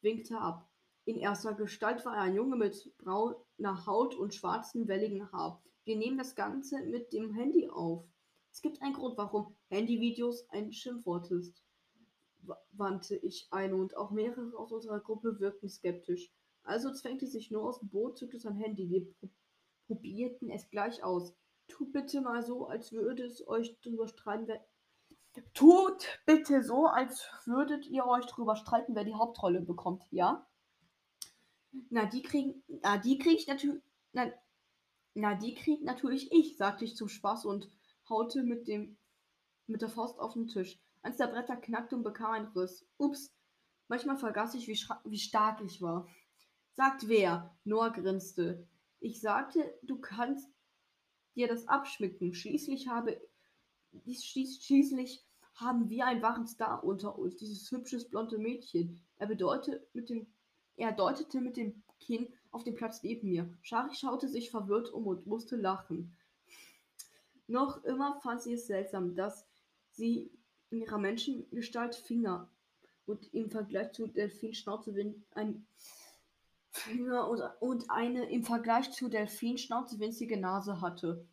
winkte 0.00 0.36
ab. 0.40 0.68
In 1.04 1.16
erster 1.16 1.54
Gestalt 1.54 2.04
war 2.04 2.16
er 2.16 2.22
ein 2.22 2.34
Junge 2.34 2.56
mit 2.56 2.90
brauner 2.98 3.86
Haut 3.86 4.16
und 4.16 4.34
schwarzem 4.34 4.88
welligen 4.88 5.30
Haar. 5.30 5.62
Wir 5.84 5.96
nehmen 5.96 6.18
das 6.18 6.34
Ganze 6.34 6.82
mit 6.82 7.12
dem 7.12 7.32
Handy 7.32 7.68
auf. 7.68 8.04
Es 8.50 8.62
gibt 8.62 8.82
einen 8.82 8.94
Grund, 8.94 9.16
warum 9.16 9.54
Handyvideos 9.68 10.50
ein 10.50 10.72
Schimpfwort 10.72 11.30
ist, 11.30 11.62
wandte 12.72 13.14
ich 13.14 13.46
ein 13.52 13.74
und 13.74 13.96
auch 13.96 14.10
mehrere 14.10 14.58
aus 14.58 14.72
unserer 14.72 14.98
Gruppe 14.98 15.38
wirkten 15.38 15.68
skeptisch. 15.68 16.32
Also 16.64 16.92
zwängte 16.92 17.26
sich 17.26 17.50
nur 17.50 17.64
aus 17.64 17.80
dem 17.80 17.88
Boot, 17.88 18.18
zückte 18.18 18.38
sein 18.38 18.56
Handy. 18.56 18.90
Wir 18.90 19.04
pro 19.14 19.28
probierten 19.86 20.50
es 20.50 20.68
gleich 20.70 21.02
aus. 21.02 21.34
Tut 21.66 21.92
bitte 21.92 22.20
mal 22.20 22.42
so, 22.42 22.66
als 22.66 22.92
würde 22.92 23.24
es 23.24 23.46
euch 23.46 23.78
drüber 23.80 24.06
streiten, 24.06 24.46
wer. 24.46 24.64
Tut 25.54 26.20
bitte 26.26 26.62
so, 26.62 26.86
als 26.86 27.26
würdet 27.44 27.86
ihr 27.86 28.06
euch 28.06 28.26
drüber 28.26 28.56
streiten, 28.56 28.94
wer 28.94 29.04
die 29.04 29.14
Hauptrolle 29.14 29.60
bekommt, 29.60 30.02
ja? 30.10 30.46
Na, 31.90 32.06
die 32.06 32.22
kriegen. 32.22 32.62
Na, 32.82 32.98
die 32.98 33.18
krieg 33.18 33.38
ich 33.38 33.46
natürlich. 33.46 33.82
Na, 34.12 34.30
na, 35.14 35.34
die 35.34 35.54
kriegt 35.54 35.84
natürlich 35.84 36.32
ich, 36.32 36.56
sagte 36.56 36.84
ich 36.84 36.96
zum 36.96 37.08
Spaß 37.08 37.44
und 37.44 37.70
haute 38.08 38.42
mit 38.42 38.68
dem 38.68 38.96
mit 39.68 39.82
der 39.82 39.88
Faust 39.88 40.18
auf 40.18 40.32
den 40.32 40.48
Tisch. 40.48 40.80
Eins 41.02 41.18
der 41.18 41.28
Bretter 41.28 41.56
knackte 41.56 41.94
und 41.96 42.02
bekam 42.02 42.32
einen 42.32 42.48
Riss. 42.48 42.86
Ups, 42.96 43.32
manchmal 43.86 44.16
vergaß 44.16 44.54
ich, 44.54 44.66
wie, 44.66 44.78
wie 45.04 45.18
stark 45.18 45.60
ich 45.60 45.80
war. 45.80 46.08
Sagt 46.78 47.08
wer? 47.08 47.52
Noah 47.64 47.90
grinste. 47.90 48.64
Ich 49.00 49.20
sagte, 49.20 49.74
du 49.82 49.98
kannst 49.98 50.48
dir 51.34 51.48
das 51.48 51.66
abschmicken. 51.66 52.34
Schließlich 52.34 52.86
habe 52.86 53.20
schließlich 54.06 55.24
haben 55.56 55.90
wir 55.90 56.06
einen 56.06 56.22
wahren 56.22 56.46
Star 56.46 56.84
unter 56.84 57.18
uns, 57.18 57.34
dieses 57.34 57.68
hübsches 57.72 58.08
blonde 58.08 58.38
Mädchen. 58.38 59.00
Er 59.16 59.26
bedeutet 59.26 59.92
mit 59.92 60.08
dem 60.08 60.28
er 60.76 60.92
deutete 60.92 61.40
mit 61.40 61.56
dem 61.56 61.82
Kinn 61.98 62.28
auf 62.52 62.62
den 62.62 62.76
Platz 62.76 63.02
neben 63.02 63.28
mir. 63.28 63.52
Shari 63.62 63.96
schaute 63.96 64.28
sich 64.28 64.52
verwirrt 64.52 64.92
um 64.92 65.08
und 65.08 65.26
musste 65.26 65.56
lachen. 65.56 66.16
Noch 67.48 67.82
immer 67.82 68.20
fand 68.20 68.40
sie 68.40 68.52
es 68.52 68.68
seltsam, 68.68 69.16
dass 69.16 69.48
sie 69.90 70.30
in 70.70 70.82
ihrer 70.82 70.98
Menschengestalt 70.98 71.96
Finger 71.96 72.48
und 73.04 73.34
im 73.34 73.50
Vergleich 73.50 73.90
zu 73.90 74.06
Delfin 74.06 74.54
Schnauzewind 74.54 75.16
ein 75.32 75.66
Finger 76.70 77.28
und 77.60 77.90
eine 77.90 78.30
im 78.30 78.44
Vergleich 78.44 78.90
zu 78.92 79.08
Delfinschnauze 79.08 79.98
winzige 79.98 80.38
Nase 80.38 80.80
hatte. 80.80 81.26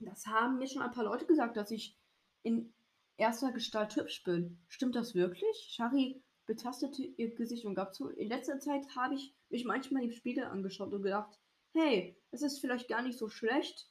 Das 0.00 0.26
haben 0.26 0.58
mir 0.58 0.66
schon 0.66 0.82
ein 0.82 0.90
paar 0.90 1.04
Leute 1.04 1.26
gesagt, 1.26 1.56
dass 1.56 1.70
ich 1.70 1.96
in 2.42 2.72
erster 3.16 3.52
Gestalt 3.52 3.96
hübsch 3.96 4.22
bin. 4.24 4.58
Stimmt 4.68 4.94
das 4.94 5.14
wirklich? 5.14 5.56
Shari 5.70 6.22
betastete 6.44 7.02
ihr 7.02 7.34
Gesicht 7.34 7.64
und 7.64 7.74
gab 7.74 7.94
zu. 7.94 8.08
In 8.08 8.28
letzter 8.28 8.58
Zeit 8.60 8.84
habe 8.94 9.14
ich 9.14 9.34
mich 9.48 9.64
manchmal 9.64 10.04
im 10.04 10.12
Spiegel 10.12 10.44
angeschaut 10.44 10.92
und 10.92 11.02
gedacht, 11.02 11.38
hey, 11.72 12.16
es 12.30 12.42
ist 12.42 12.60
vielleicht 12.60 12.88
gar 12.88 13.02
nicht 13.02 13.18
so 13.18 13.28
schlecht, 13.28 13.88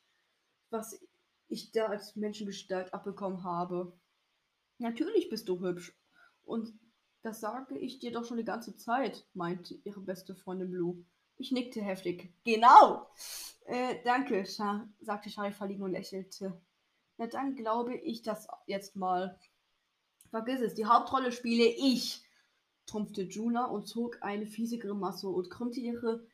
was 0.69 0.99
ich 1.47 1.71
da 1.71 1.87
als 1.87 2.15
Menschengestalt 2.15 2.93
abbekommen 2.93 3.43
habe. 3.43 3.97
Natürlich 4.77 5.29
bist 5.29 5.49
du 5.49 5.59
hübsch. 5.59 5.95
Und 6.43 6.73
das 7.25 7.41
sage 7.41 7.75
ich 7.79 7.97
dir 7.97 8.11
doch 8.11 8.23
schon 8.23 8.37
die 8.37 8.45
ganze 8.45 8.77
Zeit, 8.77 9.25
meinte 9.33 9.73
ihre 9.83 9.99
beste 9.99 10.35
Freundin 10.35 10.69
Blue. 10.69 11.03
Ich 11.37 11.51
nickte 11.51 11.81
heftig. 11.81 12.31
Genau! 12.43 13.09
Äh, 13.65 13.95
danke, 14.03 14.45
Char 14.45 14.87
sagte 15.01 15.31
Charlie 15.31 15.51
verlegen 15.51 15.81
und 15.81 15.91
lächelte. 15.91 16.61
Na 17.17 17.25
dann 17.25 17.55
glaube 17.55 17.95
ich 17.95 18.21
das 18.21 18.47
jetzt 18.67 18.95
mal. 18.95 19.39
Vergiss 20.29 20.61
es, 20.61 20.75
die 20.75 20.85
Hauptrolle 20.85 21.31
spiele 21.31 21.65
ich, 21.65 22.23
trumpfte 22.85 23.23
Juna 23.23 23.65
und 23.65 23.87
zog 23.87 24.21
eine 24.21 24.45
fiese 24.45 24.77
Grimasse 24.77 25.27
und 25.27 25.49
krümmte 25.49 25.79
ihre 25.79 26.27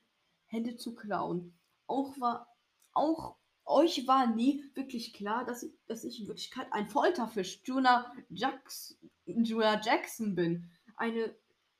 Hände 0.48 0.76
zu 0.76 0.94
klauen. 0.94 1.58
Auch 1.88 2.20
war, 2.20 2.54
auch 2.92 3.38
euch 3.66 4.08
war 4.08 4.28
nie 4.28 4.64
wirklich 4.74 5.14
klar, 5.14 5.46
dass, 5.46 5.66
dass 5.88 6.04
ich 6.04 6.20
in 6.20 6.28
Wirklichkeit 6.28 6.68
ein 6.72 6.90
Folterfisch, 6.90 7.62
Juna, 7.64 8.12
Jax, 8.30 8.98
Juna 9.26 9.80
Jackson 9.82 10.36
bin. 10.36 10.70
Eine 11.02 11.36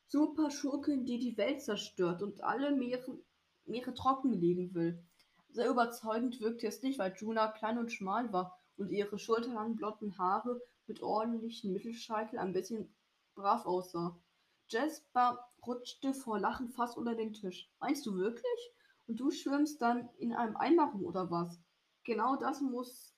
super 0.08 0.50
Schurkin, 0.50 1.06
die 1.06 1.20
die 1.20 1.38
Welt 1.38 1.62
zerstört 1.62 2.24
und 2.24 2.44
alle 2.44 2.72
Meere, 2.72 3.20
Meere 3.66 3.94
trockenlegen 3.94 4.74
will. 4.74 5.06
Sehr 5.52 5.70
überzeugend 5.70 6.42
wirkte 6.42 6.66
es 6.66 6.82
nicht, 6.82 6.98
weil 6.98 7.14
Juna 7.16 7.50
klein 7.50 7.78
und 7.78 7.92
schmal 7.92 8.34
war 8.34 8.58
und 8.78 8.90
ihre 8.90 9.20
schulterlangen 9.20 9.76
blonden 9.76 10.18
Haare 10.18 10.60
mit 10.88 11.04
ordentlichen 11.04 11.72
Mittelscheitel 11.72 12.40
ein 12.40 12.52
bisschen 12.52 12.92
brav 13.36 13.68
aussah. 13.68 14.20
Jasper 14.70 15.38
rutschte 15.68 16.16
vor 16.16 16.40
Lachen 16.40 16.72
fast 16.72 16.98
unter 16.98 17.14
den 17.14 17.34
Tisch. 17.34 17.70
Meinst 17.80 18.08
du 18.08 18.16
wirklich? 18.16 18.72
Und 19.06 19.20
du 19.20 19.30
schwimmst 19.30 19.84
dann 19.84 20.10
in 20.18 20.34
einem 20.34 20.58
Eimer 20.58 20.92
rum 20.94 21.06
oder 21.06 21.30
was? 21.30 21.60
Genau 22.06 22.38
das 22.38 22.60
muss. 22.60 23.14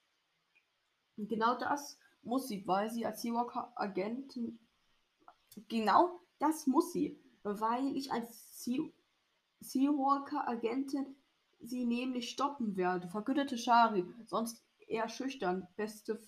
Genau 1.15 1.57
das 1.57 1.97
muss 2.23 2.49
sie, 2.49 2.67
weil 2.67 2.89
sie 2.91 3.05
als 3.05 3.21
Seawalker-Agentin. 3.21 4.59
Genau 5.67 6.19
das 6.39 6.67
muss 6.67 6.91
sie, 6.93 7.19
weil 7.43 7.95
ich 7.95 8.11
als 8.11 8.63
Seawalker-Agentin 9.61 11.15
sie 11.61 11.85
nämlich 11.85 12.29
stoppen 12.29 12.75
werde, 12.75 13.07
verkündete 13.07 13.57
Shari, 13.57 14.05
sonst 14.25 14.63
eher 14.87 15.09
schüchtern, 15.09 15.67
beste. 15.75 16.21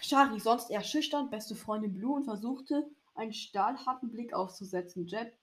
Shari, 0.00 0.40
sonst 0.40 0.70
eher 0.70 0.82
schüchtern, 0.82 1.30
beste 1.30 1.54
Freundin 1.54 1.92
Blue 1.92 2.14
und 2.14 2.24
versuchte, 2.24 2.88
einen 3.14 3.32
stahlharten 3.32 4.10
Blick 4.10 4.32
aufzusetzen. 4.32 5.06
Jack, 5.06 5.36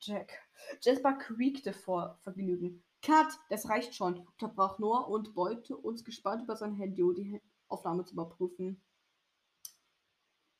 Jack. 0.00 0.32
Jasper 0.80 1.14
quiekte 1.14 1.72
vor 1.72 2.18
Vergnügen. 2.22 2.82
Cut, 3.02 3.38
das 3.50 3.68
reicht 3.68 3.94
schon, 3.94 4.18
unterbrach 4.18 4.78
Noah 4.78 5.08
und 5.08 5.34
beugte 5.34 5.76
uns 5.76 6.04
gespannt 6.04 6.42
über 6.42 6.56
sein 6.56 6.72
Handy, 6.72 7.02
um 7.02 7.14
die 7.14 7.40
Aufnahme 7.68 8.04
zu 8.04 8.14
überprüfen. 8.14 8.80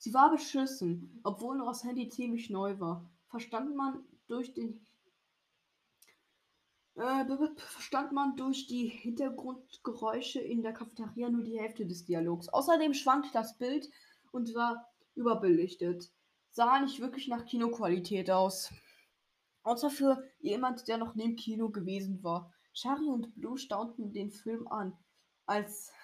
Sie 0.05 0.13
war 0.13 0.31
beschissen, 0.31 1.19
obwohl 1.25 1.57
noch 1.57 1.69
das 1.69 1.83
Handy 1.83 2.11
ziemlich 2.11 2.51
neu 2.51 2.79
war. 2.79 3.11
Verstand 3.31 3.75
man 3.75 4.05
durch 4.27 4.53
den 4.53 4.87
äh, 6.97 7.25
verstand 7.57 8.13
man 8.13 8.37
durch 8.37 8.67
die 8.67 8.87
Hintergrundgeräusche 8.87 10.41
in 10.41 10.61
der 10.61 10.75
Cafeteria 10.75 11.31
nur 11.31 11.43
die 11.43 11.59
Hälfte 11.59 11.87
des 11.87 12.05
Dialogs. 12.05 12.51
Außerdem 12.51 12.93
schwankte 12.93 13.31
das 13.33 13.57
Bild 13.57 13.89
und 14.31 14.55
war 14.55 14.93
überbelichtet. 15.15 16.13
Sah 16.51 16.81
nicht 16.81 17.01
wirklich 17.01 17.29
nach 17.29 17.47
Kinoqualität 17.47 18.31
aus. 18.31 18.75
Außer 19.63 19.89
für 19.89 20.23
jemand, 20.39 20.87
der 20.87 20.99
noch 20.99 21.15
neben 21.15 21.37
Kino 21.37 21.71
gewesen 21.71 22.23
war. 22.23 22.53
Shari 22.75 23.09
und 23.09 23.35
Blue 23.37 23.57
staunten 23.57 24.13
den 24.13 24.31
Film 24.31 24.69
an, 24.69 24.99
als 25.47 25.95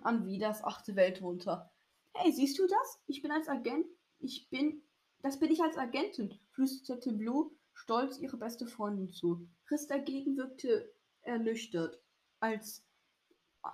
an 0.00 0.24
wie 0.24 0.38
das 0.38 0.64
achte 0.64 0.96
Weltwunder. 0.96 1.70
Hey, 2.14 2.32
siehst 2.32 2.58
du 2.58 2.66
das? 2.66 3.00
Ich 3.06 3.22
bin 3.22 3.30
als 3.30 3.48
Agent. 3.48 3.86
Ich 4.18 4.48
bin. 4.50 4.82
Das 5.22 5.38
bin 5.38 5.50
ich 5.50 5.62
als 5.62 5.76
Agentin, 5.76 6.38
flüsterte 6.52 7.12
Blue 7.12 7.50
stolz 7.74 8.18
ihre 8.18 8.36
beste 8.36 8.66
Freundin 8.66 9.10
zu. 9.10 9.46
Chris 9.66 9.86
dagegen 9.86 10.36
wirkte 10.36 10.92
ernüchtert, 11.22 12.00
als 12.40 12.84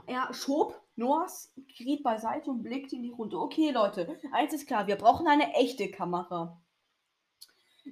er 0.06 0.32
schob 0.32 0.80
Noahs 0.96 1.52
Gerät 1.78 2.02
beiseite 2.02 2.50
und 2.50 2.62
blickte 2.62 2.96
in 2.96 3.02
die 3.02 3.10
Runde. 3.10 3.38
Okay, 3.38 3.70
Leute, 3.70 4.18
eins 4.32 4.52
ist 4.54 4.66
klar, 4.66 4.86
wir 4.86 4.96
brauchen 4.96 5.26
eine 5.26 5.52
echte 5.54 5.90
Kamera. 5.90 6.60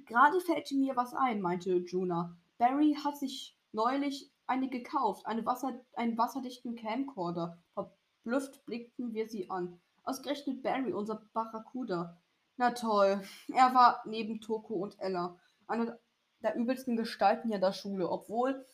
Gerade 0.05 0.41
fällt 0.41 0.71
mir 0.71 0.95
was 0.95 1.13
ein, 1.13 1.41
meinte 1.41 1.75
Juna. 1.75 2.35
Barry 2.57 2.97
hat 3.03 3.17
sich 3.17 3.57
neulich 3.71 4.31
eine 4.47 4.69
gekauft, 4.69 5.25
eine 5.25 5.45
Wasser, 5.45 5.79
einen 5.93 6.17
wasserdichten 6.17 6.75
Camcorder. 6.75 7.61
Verblüfft 7.73 8.65
blickten 8.65 9.13
wir 9.13 9.29
sie 9.29 9.49
an. 9.49 9.79
Ausgerechnet 10.05 10.61
Barry, 10.61 10.93
unser 10.93 11.15
Barracuda. 11.33 12.21
Na 12.57 12.71
toll, 12.71 13.21
er 13.53 13.73
war 13.73 14.03
neben 14.05 14.39
Toko 14.39 14.75
und 14.75 14.97
Ella 14.99 15.37
eine 15.67 15.99
der 16.41 16.55
übelsten 16.55 16.95
Gestalten 16.95 17.51
in 17.51 17.59
der 17.59 17.73
Schule, 17.73 18.09
obwohl 18.09 18.65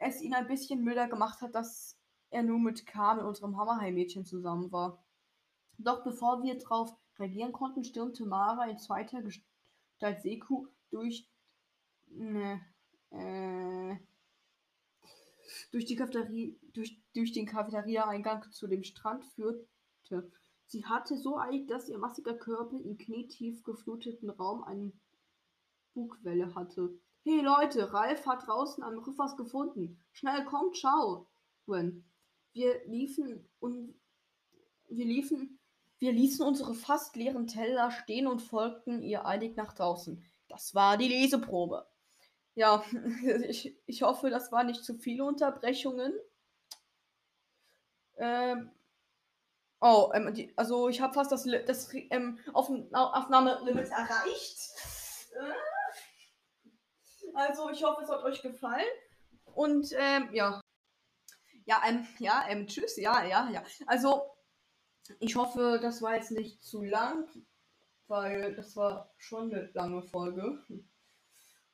es 0.00 0.20
ihn 0.20 0.34
ein 0.34 0.48
bisschen 0.48 0.82
milder 0.82 1.06
gemacht 1.08 1.40
hat, 1.40 1.54
dass 1.54 1.96
er 2.30 2.42
nur 2.42 2.58
mit 2.58 2.84
Carmen, 2.84 3.24
unserem 3.24 3.56
Hammerheim-Mädchen, 3.56 4.24
zusammen 4.24 4.72
war. 4.72 5.04
Doch 5.78 6.02
bevor 6.02 6.42
wir 6.42 6.58
darauf 6.58 6.96
reagieren 7.18 7.52
konnten, 7.52 7.84
stürmte 7.84 8.24
Mara 8.26 8.66
in 8.66 8.78
zweiter 8.78 9.22
Gestalt 9.22 10.22
Seku 10.22 10.66
durch, 10.90 11.30
ne, 12.08 12.60
äh, 13.10 13.96
durch, 15.70 15.86
die 15.86 16.58
durch, 16.72 17.00
durch 17.14 17.32
den 17.32 17.46
Cafeteria-Eingang 17.46 18.50
zu 18.50 18.66
dem 18.66 18.82
Strand 18.82 19.24
führte. 19.24 20.32
Sie 20.72 20.86
hatte 20.86 21.18
so 21.18 21.38
eilig, 21.38 21.66
dass 21.66 21.90
ihr 21.90 21.98
massiger 21.98 22.32
Körper 22.32 22.80
im 22.80 22.96
knietief 22.96 23.62
gefluteten 23.62 24.30
Raum 24.30 24.64
eine 24.64 24.90
Bugwelle 25.92 26.54
hatte. 26.54 26.98
Hey 27.24 27.42
Leute, 27.42 27.92
Ralf 27.92 28.24
hat 28.24 28.46
draußen 28.46 28.82
am 28.82 28.98
Riff 29.00 29.18
was 29.18 29.36
gefunden. 29.36 30.00
Schnell 30.12 30.46
kommt. 30.46 30.82
Gwen. 31.66 32.06
Wir 32.54 32.86
liefen 32.86 33.46
und 33.60 33.94
wir 34.88 35.04
liefen, 35.04 35.58
wir 35.98 36.12
ließen 36.12 36.42
unsere 36.42 36.72
fast 36.72 37.16
leeren 37.16 37.46
Teller 37.46 37.90
stehen 37.90 38.26
und 38.26 38.40
folgten 38.40 39.02
ihr 39.02 39.26
eilig 39.26 39.56
nach 39.56 39.74
draußen. 39.74 40.24
Das 40.48 40.74
war 40.74 40.96
die 40.96 41.08
Leseprobe. 41.08 41.86
Ja, 42.54 42.82
ich, 43.46 43.76
ich 43.84 44.02
hoffe, 44.02 44.30
das 44.30 44.50
waren 44.50 44.68
nicht 44.68 44.84
zu 44.84 44.94
viele 44.94 45.26
Unterbrechungen. 45.26 46.14
Ähm, 48.16 48.70
oh, 49.82 50.10
ähm, 50.14 50.32
die, 50.32 50.52
also 50.56 50.88
ich 50.88 51.00
habe 51.00 51.12
fast 51.12 51.32
das, 51.32 51.46
das 51.66 51.92
ähm, 52.10 52.38
Aufnahmelimit 52.54 53.90
erreicht. 53.90 54.70
Äh, 55.34 55.52
also 57.34 57.70
ich 57.70 57.82
hoffe, 57.82 58.02
es 58.02 58.08
hat 58.08 58.22
euch 58.22 58.40
gefallen. 58.42 58.86
Und 59.54 59.92
ähm, 59.98 60.28
ja. 60.32 60.60
Ja, 61.64 61.82
ähm, 61.86 62.06
ja, 62.18 62.44
ähm, 62.48 62.66
tschüss, 62.66 62.96
ja, 62.96 63.24
ja, 63.24 63.48
ja. 63.50 63.62
Also, 63.86 64.30
ich 65.20 65.36
hoffe, 65.36 65.78
das 65.80 66.02
war 66.02 66.16
jetzt 66.16 66.32
nicht 66.32 66.62
zu 66.62 66.82
lang, 66.82 67.28
weil 68.08 68.54
das 68.56 68.74
war 68.76 69.12
schon 69.16 69.52
eine 69.52 69.70
lange 69.74 70.02
Folge. 70.02 70.58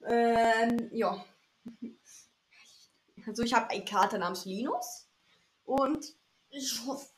Ähm, 0.07 0.91
ja. 0.93 1.25
Also, 3.27 3.43
ich 3.43 3.55
habe 3.55 3.71
einen 3.71 3.85
Kater 3.85 4.19
namens 4.19 4.45
Linus 4.45 5.09
und 5.65 6.15
ich 6.51 6.85
hoffe, 6.87 7.09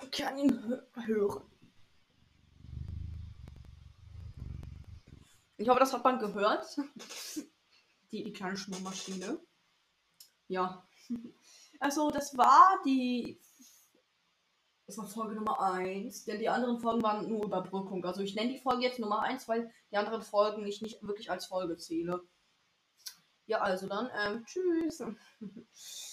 man 0.00 0.10
kann 0.10 0.38
ihn 0.38 0.80
hören. 1.06 1.42
Ich 5.56 5.68
hoffe, 5.68 5.80
das 5.80 5.92
hat 5.92 6.02
man 6.02 6.18
gehört. 6.18 6.66
Die, 8.10 8.24
die 8.24 8.32
kleine 8.34 8.58
Schnurmaschine. 8.58 9.40
Ja. 10.46 10.86
Also, 11.80 12.10
das 12.10 12.36
war 12.36 12.78
die. 12.84 13.40
Das 14.84 14.98
war 14.98 15.06
Folge 15.06 15.34
Nummer 15.34 15.58
1. 15.62 16.26
Denn 16.26 16.38
die 16.38 16.50
anderen 16.50 16.78
Folgen 16.78 17.02
waren 17.02 17.26
nur 17.26 17.46
Überbrückung. 17.46 18.04
Also, 18.04 18.20
ich 18.20 18.34
nenne 18.34 18.52
die 18.52 18.58
Folge 18.58 18.82
jetzt 18.82 18.98
Nummer 18.98 19.22
1, 19.22 19.48
weil 19.48 19.72
die 19.90 19.96
anderen 19.96 20.20
Folgen 20.20 20.66
ich 20.66 20.82
nicht 20.82 21.02
wirklich 21.02 21.30
als 21.30 21.46
Folge 21.46 21.78
zähle. 21.78 22.22
Ja, 23.46 23.62
also 23.62 23.88
dann, 23.88 24.10
ähm, 24.14 24.44
tschüss. 24.44 25.02